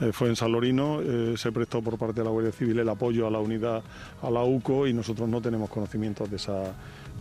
[0.00, 2.88] Eh, fue en San Lorino, eh, se prestó por parte de la Guardia Civil el
[2.88, 3.82] apoyo a la unidad,
[4.22, 6.72] a la UCO, y nosotros no tenemos conocimiento de, esa,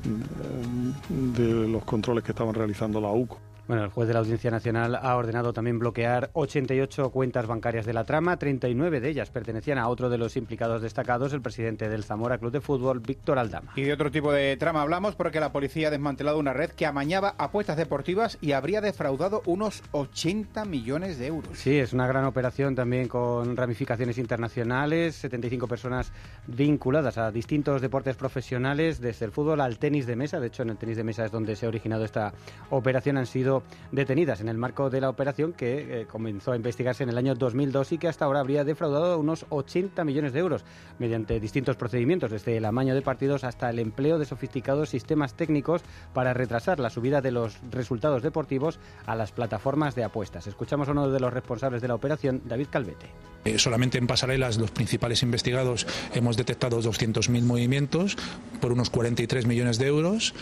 [0.05, 3.48] mm, de los controles que estaban realizando la UCO.
[3.69, 7.93] Bueno, el juez de la Audiencia Nacional ha ordenado también bloquear 88 cuentas bancarias de
[7.93, 12.03] la trama, 39 de ellas pertenecían a otro de los implicados destacados, el presidente del
[12.03, 13.71] Zamora Club de Fútbol, Víctor Aldama.
[13.75, 16.87] Y de otro tipo de trama hablamos porque la policía ha desmantelado una red que
[16.87, 21.55] amañaba apuestas deportivas y habría defraudado unos 80 millones de euros.
[21.55, 26.11] Sí, es una gran operación también con ramificaciones internacionales, 75 personas
[26.47, 30.39] vinculadas a distintos deportes profesionales, desde el fútbol al tenis de mesa.
[30.39, 32.33] De hecho, en el tenis de mesa es donde se ha originado esta
[32.71, 33.17] operación.
[33.17, 33.58] Han sido
[33.91, 37.35] detenidas en el marco de la operación que eh, comenzó a investigarse en el año
[37.35, 40.65] 2002 y que hasta ahora habría defraudado unos 80 millones de euros
[40.97, 45.81] mediante distintos procedimientos, desde el amaño de partidos hasta el empleo de sofisticados sistemas técnicos
[46.13, 50.47] para retrasar la subida de los resultados deportivos a las plataformas de apuestas.
[50.47, 53.07] Escuchamos a uno de los responsables de la operación, David Calvete.
[53.45, 58.17] Eh, solamente en pasarelas, los principales investigados, hemos detectado 200.000 movimientos
[58.59, 60.33] por unos 43 millones de euros.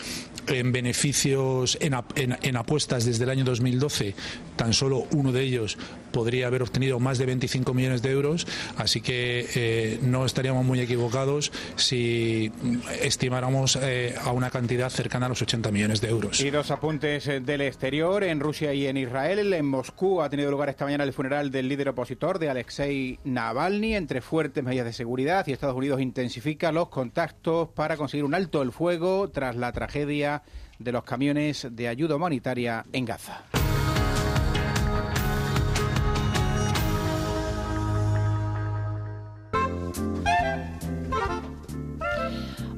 [0.48, 4.14] En beneficios en, en apuestas desde el año 2012,
[4.56, 5.78] tan solo uno de ellos
[6.12, 8.48] podría haber obtenido más de 25 millones de euros,
[8.78, 12.52] así que eh, no estaríamos muy equivocados si
[13.02, 16.40] estimáramos eh, a una cantidad cercana a los 80 millones de euros.
[16.42, 19.54] Y dos apuntes eh, del exterior, en Rusia y en Israel.
[19.54, 23.96] En Moscú ha tenido lugar esta mañana el funeral del líder opositor de Alexei Navalny,
[23.96, 28.62] entre fuertes medidas de seguridad y Estados Unidos intensifica los contactos para conseguir un alto
[28.62, 30.44] el fuego tras la tragedia
[30.80, 33.57] de los camiones de ayuda humanitaria en Gaza.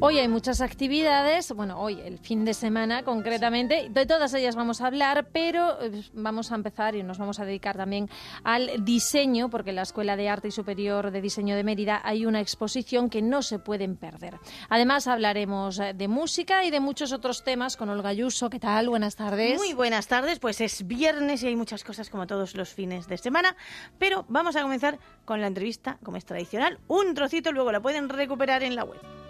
[0.02, 4.80] Hoy hay muchas actividades, bueno, hoy el fin de semana concretamente, de todas ellas vamos
[4.80, 8.10] a hablar, pero eh, vamos a empezar y nos vamos a dedicar también
[8.46, 12.26] al diseño, porque en la Escuela de Arte y Superior de Diseño de Mérida hay
[12.26, 14.40] una exposición que no se pueden perder.
[14.70, 18.50] Además hablaremos eh, de música y de muchos otros temas con Olga Ayuso.
[18.50, 18.88] ¿Qué tal?
[18.88, 19.58] Buenas tardes.
[19.58, 23.18] Muy buenas tardes, pues es viernes y hay muchas cosas como todos los fines de
[23.18, 23.58] semana,
[23.98, 28.08] pero vamos a comenzar con la entrevista, como es tradicional, un trocito, luego la pueden
[28.08, 29.29] recuperar en la web.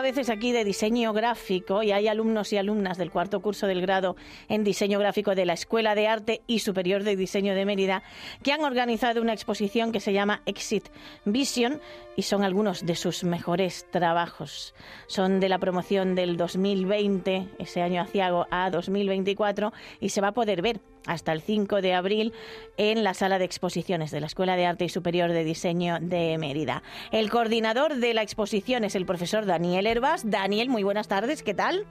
[0.00, 3.82] A veces aquí de diseño gráfico y hay alumnos y alumnas del cuarto curso del
[3.82, 4.16] grado
[4.48, 8.02] en diseño gráfico de la Escuela de Arte y Superior de Diseño de Mérida
[8.42, 10.88] que han organizado una exposición que se llama Exit
[11.26, 11.82] Vision
[12.16, 14.74] y son algunos de sus mejores trabajos.
[15.06, 19.70] Son de la promoción del 2020, ese año aciago a 2024
[20.00, 22.32] y se va a poder ver hasta el 5 de abril
[22.76, 26.36] en la sala de exposiciones de la Escuela de Arte y Superior de Diseño de
[26.38, 26.82] Mérida.
[27.10, 30.28] El coordinador de la exposición es el profesor Daniel Herbas.
[30.30, 31.86] Daniel, muy buenas tardes, ¿qué tal?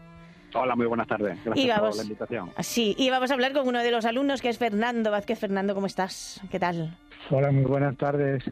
[0.54, 1.38] Hola, muy buenas tardes.
[1.44, 2.52] Gracias por la invitación.
[2.60, 5.40] Sí, y vamos a hablar con uno de los alumnos que es Fernando Vázquez.
[5.40, 6.42] Fernando, ¿cómo estás?
[6.50, 6.98] ¿Qué tal?
[7.30, 8.44] Hola, muy buenas tardes.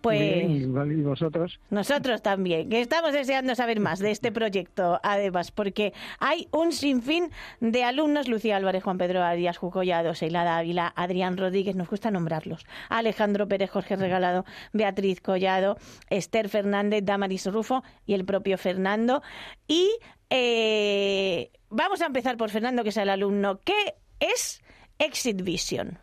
[0.00, 0.64] Pues ¿y
[1.02, 1.60] vosotros?
[1.68, 7.30] Nosotros también, que estamos deseando saber más de este proyecto, además, porque hay un sinfín
[7.60, 12.66] de alumnos, Lucía Álvarez, Juan Pedro Arias, Jucollado, Seila Dávila, Adrián Rodríguez, nos gusta nombrarlos,
[12.88, 15.76] Alejandro Pérez, Jorge Regalado, Beatriz Collado,
[16.08, 19.22] Esther Fernández, Damaris Rufo y el propio Fernando.
[19.68, 19.90] Y
[20.30, 23.60] eh, vamos a empezar por Fernando, que es el alumno.
[23.60, 24.62] ¿Qué es
[24.98, 25.98] Exit Vision?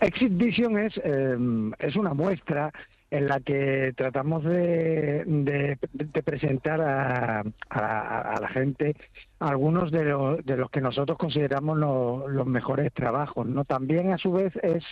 [0.00, 2.72] Exit Vision es, em, es una muestra
[3.12, 8.96] en la que tratamos de, de, presentar a, a, la gente
[9.38, 10.04] algunos de,
[10.44, 13.46] de los que nosotros consideramos los mejores trabajos.
[13.46, 14.82] no También, a su vez, es,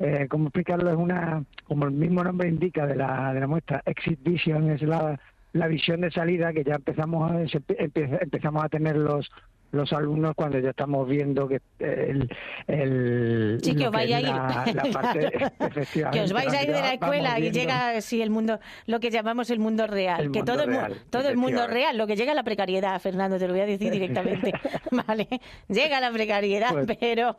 [0.00, 3.82] eh, como explicarlo, es una, como el mismo nombre indica de la, de la muestra,
[3.86, 5.18] Exit Vision es la,
[5.54, 9.30] la visión de salida que ya empezamos a, empezamos a tener los
[9.72, 12.28] los alumnos cuando ya estamos viendo que el,
[12.66, 14.26] el sí que os vais a ir.
[16.12, 19.10] que os vais a ir de la escuela y llega sí el mundo lo que
[19.10, 20.78] llamamos el mundo real que todo el,
[21.10, 23.66] todo el mundo real lo que llega a la precariedad Fernando te lo voy a
[23.66, 24.52] decir directamente
[25.06, 25.26] vale
[25.68, 27.38] llega la precariedad pues pero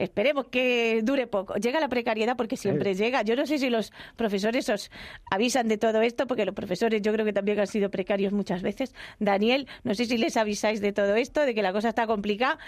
[0.00, 1.54] esperemos que dure poco.
[1.54, 3.22] Llega la precariedad porque siempre llega.
[3.22, 4.90] Yo no sé si los profesores os
[5.30, 8.62] avisan de todo esto porque los profesores yo creo que también han sido precarios muchas
[8.62, 8.94] veces.
[9.18, 12.06] Daniel no sé si les avisáis de todo esto de que la la cosa está
[12.06, 12.58] complicada,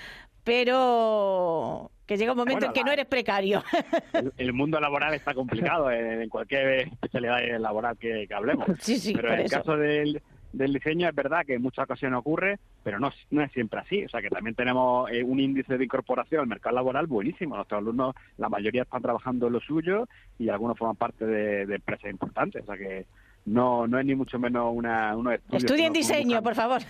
[0.45, 3.65] pero que llega un momento en que no eres precario.
[4.39, 8.69] El, mundo laboral está complicado en, cualquier especialidad laboral que, hablemos.
[8.81, 10.23] Sí, sí, pero en el caso del,
[10.53, 14.05] del diseño es verdad que en muchas ocasiones ocurre, pero no, no es siempre así.
[14.05, 17.57] O sea que también tenemos eh, un índice de incorporación al mercado laboral buenísimo.
[17.57, 20.07] Nuestros alumnos, la mayoría están trabajando en lo suyo
[20.39, 22.63] y algunos forman parte de, de empresas importantes.
[22.63, 23.07] O sea que
[23.45, 25.65] no, no es ni mucho menos una, unos estudios.
[25.65, 26.81] Estudien diseño, por favor.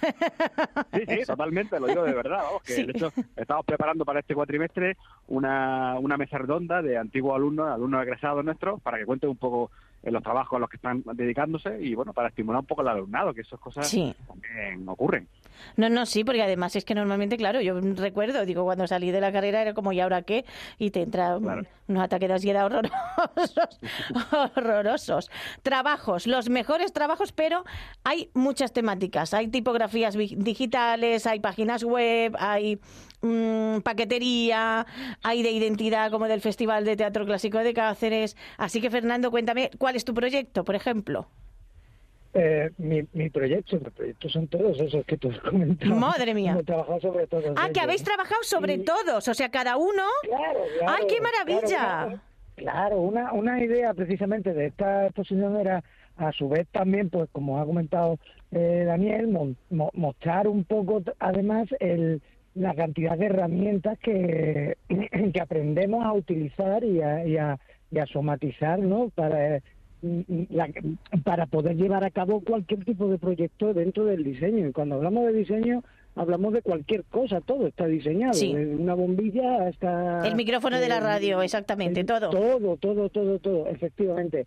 [0.93, 2.43] Sí, sí, totalmente, lo digo de verdad.
[2.65, 4.97] que De hecho, estamos preparando para este cuatrimestre
[5.29, 9.71] una, una mesa redonda de antiguos alumnos, alumnos egresados nuestros, para que cuenten un poco
[10.03, 12.89] en los trabajos a los que están dedicándose y bueno, para estimular un poco el
[12.89, 13.91] alumnado, que esas cosas
[14.27, 15.29] también ocurren.
[15.77, 19.21] No, no, sí, porque además es que normalmente, claro, yo recuerdo, digo, cuando salí de
[19.21, 20.45] la carrera era como, ¿y ahora qué?
[20.79, 23.79] Y te entra unos ataques de ansiedad horrorosos,
[24.57, 25.31] horrorosos.
[25.63, 27.65] Trabajos, los mejores trabajos, pero
[28.05, 29.35] hay muchas temáticas.
[29.35, 32.81] Hay tipografías digitales, hay páginas web, hay
[33.23, 34.87] mm, paquetería,
[35.23, 38.37] hay de identidad como del Festival de Teatro Clásico de Cáceres.
[38.59, 41.29] Así que, Fernando, cuéntame, ¿cuál es tu proyecto, por ejemplo?
[42.35, 45.95] Eh, mi, mi proyecto, mis proyectos son todos esos que tú has comentado.
[45.95, 46.59] Madre mía.
[46.65, 47.45] Trabajado sobre todos.
[47.57, 50.03] Ah, que habéis trabajado sobre todos, o sea, cada uno.
[50.23, 52.23] Claro, ¡Ay, qué maravilla!
[52.57, 55.83] Claro, una, una idea precisamente de esta exposición era,
[56.17, 58.19] a su vez también, pues como ha comentado
[58.51, 59.57] eh, Daniel,
[59.93, 62.23] mostrar un poco, además, el,
[62.55, 67.59] la cantidad de herramientas que, que aprendemos a utilizar y a, y a,
[67.91, 69.11] y a somatizar, ¿no?
[69.11, 69.61] Para
[71.25, 74.69] para poder llevar a cabo cualquier tipo de proyecto dentro del diseño.
[74.69, 75.83] Y cuando hablamos de diseño,
[76.15, 78.39] hablamos de cualquier cosa, todo está diseñado,
[78.79, 80.27] una bombilla hasta...
[80.27, 82.31] El micrófono de la radio, exactamente, todo.
[82.31, 84.47] Todo, todo, todo, todo, efectivamente.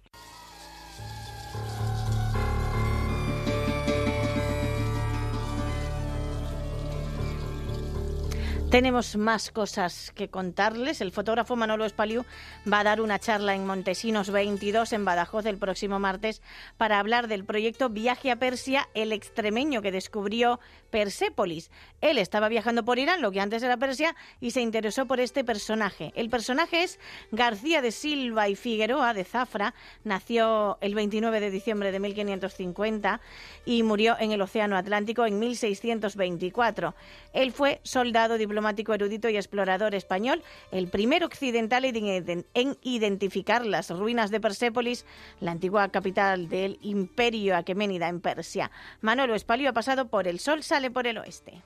[8.76, 10.99] Tenemos más cosas que contarles.
[10.99, 12.26] El fotógrafo Manolo Espaliu
[12.69, 16.41] va a dar una charla en Montesinos 22 en Badajoz el próximo martes
[16.76, 20.59] para hablar del proyecto Viaje a Persia, el extremeño que descubrió
[20.89, 21.71] Persépolis.
[22.01, 25.45] Él estaba viajando por Irán, lo que antes era Persia, y se interesó por este
[25.45, 26.11] personaje.
[26.13, 26.99] El personaje es
[27.32, 29.73] García de Silva y Figueroa de Zafra.
[30.03, 33.21] Nació el 29 de diciembre de 1550
[33.63, 36.93] y murió en el Océano Atlántico en 1624.
[37.32, 40.41] Él fue soldado diplomático erudito y explorador español,
[40.72, 45.05] el primer occidental en identificar las ruinas de Persépolis,
[45.39, 48.72] la antigua capital del imperio aqueménida en Persia.
[49.01, 51.61] Manolo Espalio ha pasado por el sol, sale por el oeste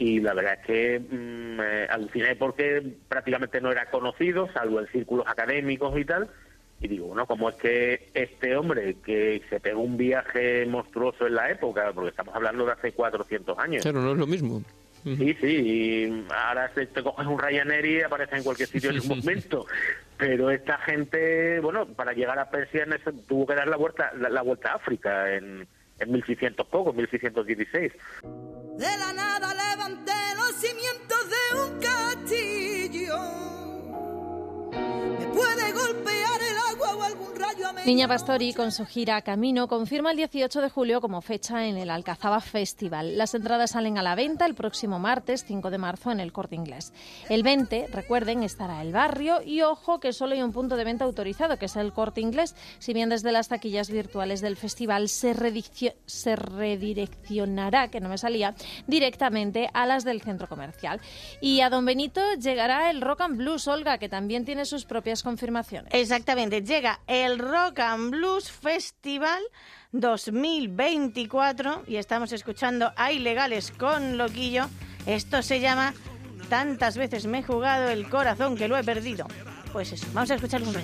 [0.00, 1.60] y la verdad es que mm,
[1.90, 6.30] aluciné porque prácticamente no era conocido, salvo en círculos académicos y tal.
[6.80, 11.34] Y digo, bueno, ¿cómo es que este hombre que se pegó un viaje monstruoso en
[11.34, 13.82] la época, porque estamos hablando de hace 400 años?
[13.82, 14.62] Claro, no es lo mismo.
[15.04, 19.08] Sí, sí, y ahora te, coges un Ryanair y aparece en cualquier sitio en un
[19.08, 19.66] momento.
[20.16, 22.86] Pero esta gente, bueno, para llegar a Persia
[23.26, 25.66] tuvo que dar la vuelta, la, vuelta a África en,
[25.98, 27.92] en 1600 poco, 1616.
[28.22, 29.12] De la
[37.86, 41.88] Niña Pastori, con su gira Camino, confirma el 18 de julio como fecha en el
[41.90, 43.16] Alcazaba Festival.
[43.16, 46.56] Las entradas salen a la venta el próximo martes 5 de marzo en el Corte
[46.56, 46.92] Inglés.
[47.28, 51.04] El 20, recuerden, estará el barrio y ojo que solo hay un punto de venta
[51.04, 55.32] autorizado, que es el Corte Inglés, si bien desde las taquillas virtuales del festival se,
[56.36, 58.54] redireccionará, que no me salía,
[58.86, 61.00] directamente a las del centro comercial.
[61.40, 65.22] Y a Don Benito llegará el Rock and Blues, Olga, que también tiene sus propias
[65.22, 65.92] confirmaciones.
[65.94, 69.42] Exactamente, llega el Rock and Blues Festival
[69.90, 74.68] 2024 y estamos escuchando a Ilegales con Loquillo.
[75.04, 75.92] Esto se llama
[76.48, 79.26] Tantas veces me he jugado el corazón que lo he perdido.
[79.72, 80.76] Pues eso, vamos a escuchar un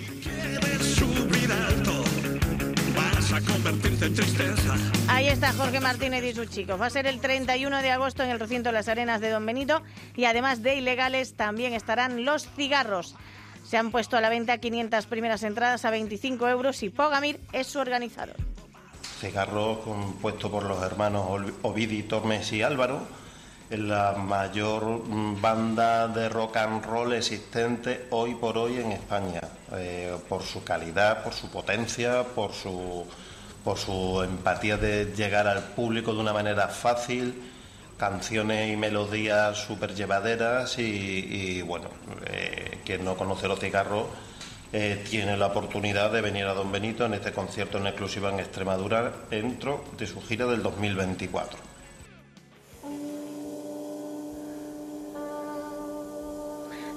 [5.08, 6.80] Ahí está Jorge Martínez y sus chicos.
[6.80, 9.46] Va a ser el 31 de agosto en el recinto de las Arenas de Don
[9.46, 9.82] Benito
[10.16, 13.14] y además de ilegales también estarán los cigarros.
[13.66, 17.66] Se han puesto a la venta 500 primeras entradas a 25 euros y Pogamir es
[17.66, 18.36] su organizador.
[19.20, 23.00] Cigarro compuesto por los hermanos Ovidi, Tormes y Álvaro,
[23.68, 29.40] es la mayor mm, banda de rock and roll existente hoy por hoy en España,
[29.72, 33.04] eh, por su calidad, por su potencia, por su,
[33.64, 37.34] por su empatía de llegar al público de una manera fácil
[37.96, 41.88] canciones y melodías súper llevaderas y, bueno,
[42.26, 44.06] eh, quien no conoce los cigarros
[44.72, 48.40] eh, tiene la oportunidad de venir a Don Benito en este concierto en exclusiva en
[48.40, 51.76] Extremadura dentro de su gira del 2024.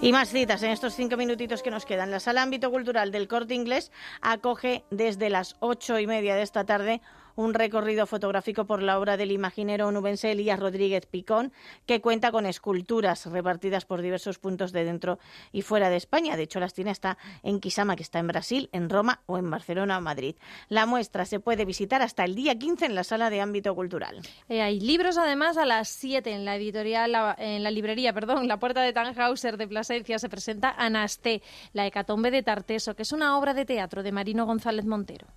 [0.02, 2.10] Y más citas en estos cinco minutitos que nos quedan.
[2.10, 3.91] La sala ámbito cultural del corte inglés
[4.22, 7.02] acoge desde las ocho y media de esta tarde
[7.39, 11.53] un recorrido fotográfico por la obra del imaginero onubense Elías Rodríguez Picón,
[11.85, 15.19] que cuenta con esculturas repartidas por diversos puntos de dentro
[15.53, 16.35] y fuera de España.
[16.35, 19.49] De hecho, las tiene hasta en Quisama, que está en Brasil, en Roma o en
[19.49, 20.35] Barcelona o Madrid.
[20.67, 24.19] La muestra se puede visitar hasta el día 15 en la sala de ámbito cultural.
[24.49, 28.59] Eh, hay libros además a las 7 en la editorial, en la librería, perdón, la
[28.59, 33.37] puerta de Tannhauser de Plasencia se presenta Anasté, la hecatombe de Tarteso, que es una
[33.37, 35.27] obra de teatro de Marino González Montero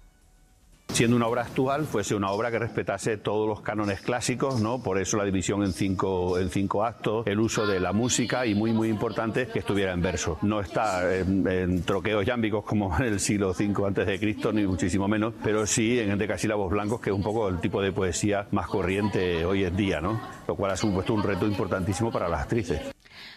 [0.93, 4.83] siendo una obra actual, fuese una obra que respetase todos los cánones clásicos, ¿no?
[4.83, 8.55] Por eso la división en cinco, en cinco actos, el uso de la música y
[8.55, 10.39] muy, muy importante que estuviera en verso.
[10.43, 15.09] No está en, troqueos yámbicos como en el siglo V antes de Cristo, ni muchísimo
[15.09, 18.67] menos, pero sí en decasílabos blancos, que es un poco el tipo de poesía más
[18.67, 20.21] corriente hoy en día, ¿no?
[20.47, 22.93] Lo cual ha supuesto un reto importantísimo para las actrices.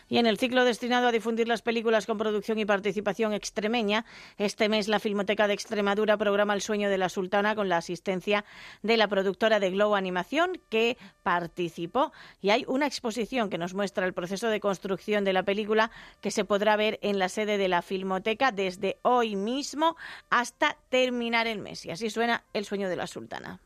[0.08, 4.06] Y en el ciclo destinado a difundir las películas con producción y participación extremeña,
[4.38, 8.45] este mes la Filmoteca de Extremadura programa El sueño de la sultana con la asistencia
[8.84, 12.12] de la productora de Glow Animación que participó.
[12.41, 15.89] Y hay una exposición que nos muestra el proceso de construcción de la película
[16.22, 19.95] que se podrá ver en la sede de la Filmoteca desde hoy mismo
[20.30, 21.86] hasta terminar el mes.
[21.86, 23.60] Y así suena El sueño de la sultana.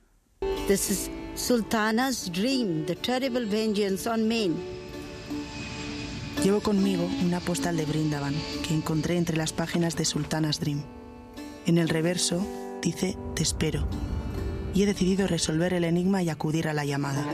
[0.68, 4.89] This is Sultana's dream, the terrible vengeance on Maine.
[6.44, 8.34] Llevo conmigo una postal de Brindavan
[8.66, 10.86] que encontré entre las páginas de Sultana's Dream.
[11.66, 12.46] En el reverso
[12.82, 13.86] dice Te espero.
[14.74, 17.26] Y he decidido resolver el enigma y acudir a la llamada.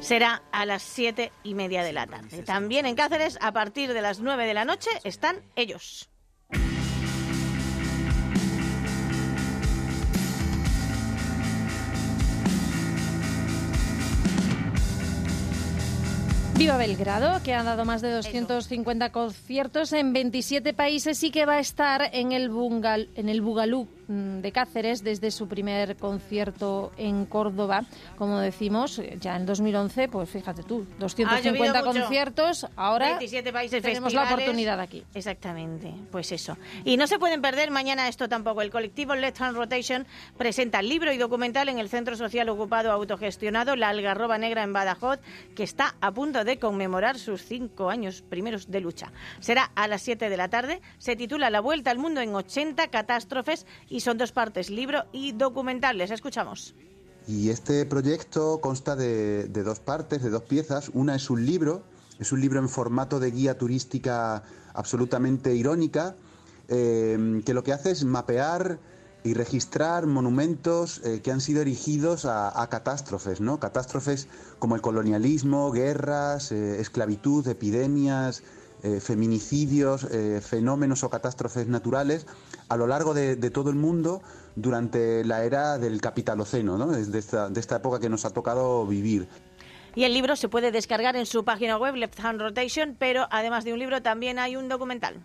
[0.00, 2.42] Será a las siete y media de la tarde.
[2.42, 6.10] También en Cáceres, a partir de las nueve de la noche, están ellos.
[16.64, 21.56] Viva Belgrado, que ha dado más de 250 conciertos en 27 países y que va
[21.56, 27.26] a estar en el, Bungal, en el Bugalú de Cáceres desde su primer concierto en
[27.26, 27.84] Córdoba,
[28.16, 34.24] como decimos, ya en 2011, pues fíjate tú, 250 conciertos, ahora 27 países tenemos la
[34.24, 35.04] oportunidad aquí.
[35.14, 36.56] Exactamente, pues eso.
[36.84, 38.62] Y no se pueden perder mañana esto tampoco.
[38.62, 43.76] El colectivo Let's Hand Rotation presenta libro y documental en el Centro Social Ocupado Autogestionado
[43.76, 45.20] La Algarroba Negra en Badajoz,
[45.54, 49.12] que está a punto de conmemorar sus cinco años primeros de lucha.
[49.40, 52.88] Será a las 7 de la tarde, se titula La Vuelta al Mundo en 80
[52.88, 55.98] catástrofes y son dos partes, libro y documental.
[55.98, 56.74] Les escuchamos.
[57.26, 60.90] Y este proyecto consta de, dos partes, de dos piezas.
[60.92, 61.82] Una es un libro,
[62.18, 64.42] es un libro en formato de guía turística
[64.74, 66.16] absolutamente irónica,
[66.68, 68.78] eh, que lo que hace es mapear
[69.24, 73.58] y registrar monumentos eh, que han sido erigidos a, catástrofes, ¿no?
[73.58, 74.28] Catástrofes
[74.58, 78.42] como el colonialismo, guerras, eh, esclavitud, epidemias,
[79.00, 80.06] feminicidios,
[80.42, 82.26] fenómenos o catástrofes naturales
[82.68, 84.22] a lo largo de, todo el mundo
[84.56, 86.88] durante la era del capitaloceno, ¿no?
[86.88, 89.28] de, esta, de esta época que nos ha tocado vivir.
[89.94, 93.64] Y el libro se puede descargar en su página web, Left Hand Rotation, pero además
[93.64, 95.22] de un libro también hay un documental.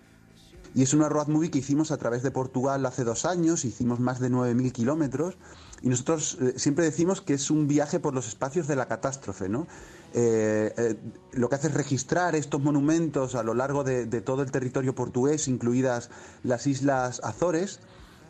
[0.75, 3.99] Y es una road movie que hicimos a través de Portugal hace dos años, hicimos
[3.99, 5.35] más de 9.000 kilómetros,
[5.81, 9.49] y nosotros eh, siempre decimos que es un viaje por los espacios de la catástrofe,
[9.49, 9.65] ¿no?
[10.13, 10.95] Eh, eh,
[11.33, 15.47] lo que hace es registrar estos monumentos a lo largo de, todo el territorio portugués,
[15.47, 16.09] incluidas
[16.43, 17.79] las islas Azores.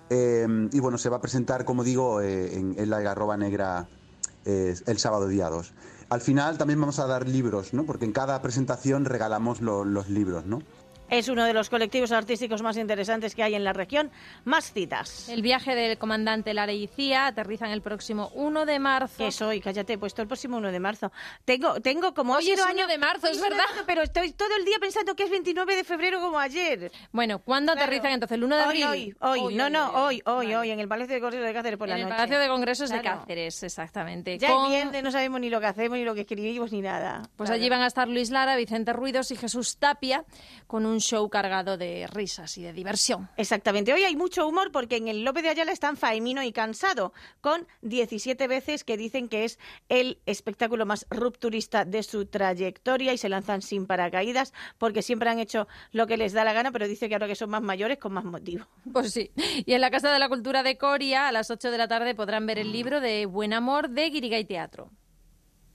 [0.09, 3.87] y bueno, se va a presentar, como digo, en, la Garroba Negra
[4.45, 5.73] el sábado día 2.
[6.09, 7.85] Al final también vamos a dar libros, ¿no?
[7.85, 10.59] Porque en cada presentación regalamos los libros, ¿no?
[11.09, 14.11] Es uno de los colectivos artísticos más interesantes que hay en la región.
[14.45, 15.27] Más citas.
[15.29, 19.17] El viaje del comandante Lara y Cía aterrizan el próximo 1 de marzo.
[19.17, 21.11] Que soy, cállate, he puesto el próximo 1 de marzo.
[21.45, 23.65] Tengo, tengo como Hoy es año de marzo, es verdad.
[23.87, 26.91] Pero estoy todo el día pensando que es 29 de febrero como ayer.
[27.11, 28.35] Bueno, ¿cuándo aterrizan entonces?
[28.35, 28.85] ¿El 1 de abril?
[28.85, 31.87] Hoy, hoy, no, no, hoy, hoy, hoy, en el Palacio de Congresos de Cáceres por
[31.87, 32.03] la noche.
[32.03, 34.37] En el Palacio de Congresos de Cáceres, exactamente.
[34.37, 34.69] Ya Con...
[34.69, 37.23] viernes, no sabemos ni lo que hacemos, ni lo que escribimos, ni nada.
[37.35, 40.23] Pues allí van a estar Luis Lara, Vicente Ruidos y Jesús Tapia
[40.67, 43.29] con un show cargado de risas y de diversión.
[43.37, 43.93] Exactamente.
[43.93, 47.67] Hoy hay mucho humor porque en el Lope de Ayala están Faemino y Cansado, con
[47.81, 53.29] 17 veces que dicen que es el espectáculo más rupturista de su trayectoria y se
[53.29, 57.09] lanzan sin paracaídas porque siempre han hecho lo que les da la gana, pero dice
[57.09, 58.65] que ahora que son más mayores, con más motivo.
[58.91, 59.31] Pues sí.
[59.65, 62.15] Y en la Casa de la Cultura de Coria, a las 8 de la tarde,
[62.15, 64.91] podrán ver el libro de Buen Amor de Guirigay Teatro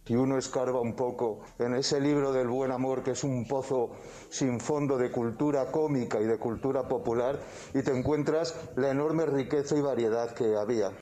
[0.07, 3.91] y uno escarba un poco en ese libro del buen amor que es un pozo
[4.29, 7.41] sin fondo de cultura cómica y de cultura popular
[7.73, 10.93] y te encuentras la enorme riqueza y variedad que había.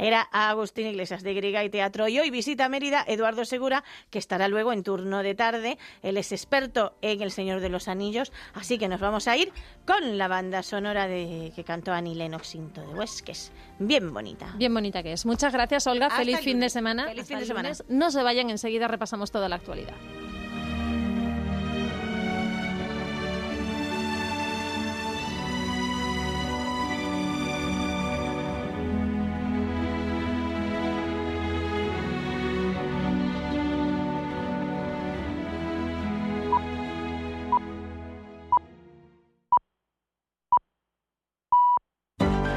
[0.00, 2.08] Era Agustín Iglesias de Griga y Teatro.
[2.08, 5.78] Y hoy visita Mérida Eduardo Segura, que estará luego en turno de tarde.
[6.02, 9.52] Él es experto en El Señor de los Anillos, así que nos vamos a ir
[9.86, 13.52] con la banda sonora de que cantó Annie Lennox Into de Huesques.
[13.78, 14.54] Bien bonita.
[14.56, 15.26] Bien bonita que es.
[15.26, 16.06] Muchas gracias, Olga.
[16.06, 17.06] Hasta Feliz el fin de semana.
[17.06, 17.68] Feliz fin de semana.
[17.68, 17.84] lunes.
[17.88, 19.94] No se vayan, enseguida repasamos toda la actualidad.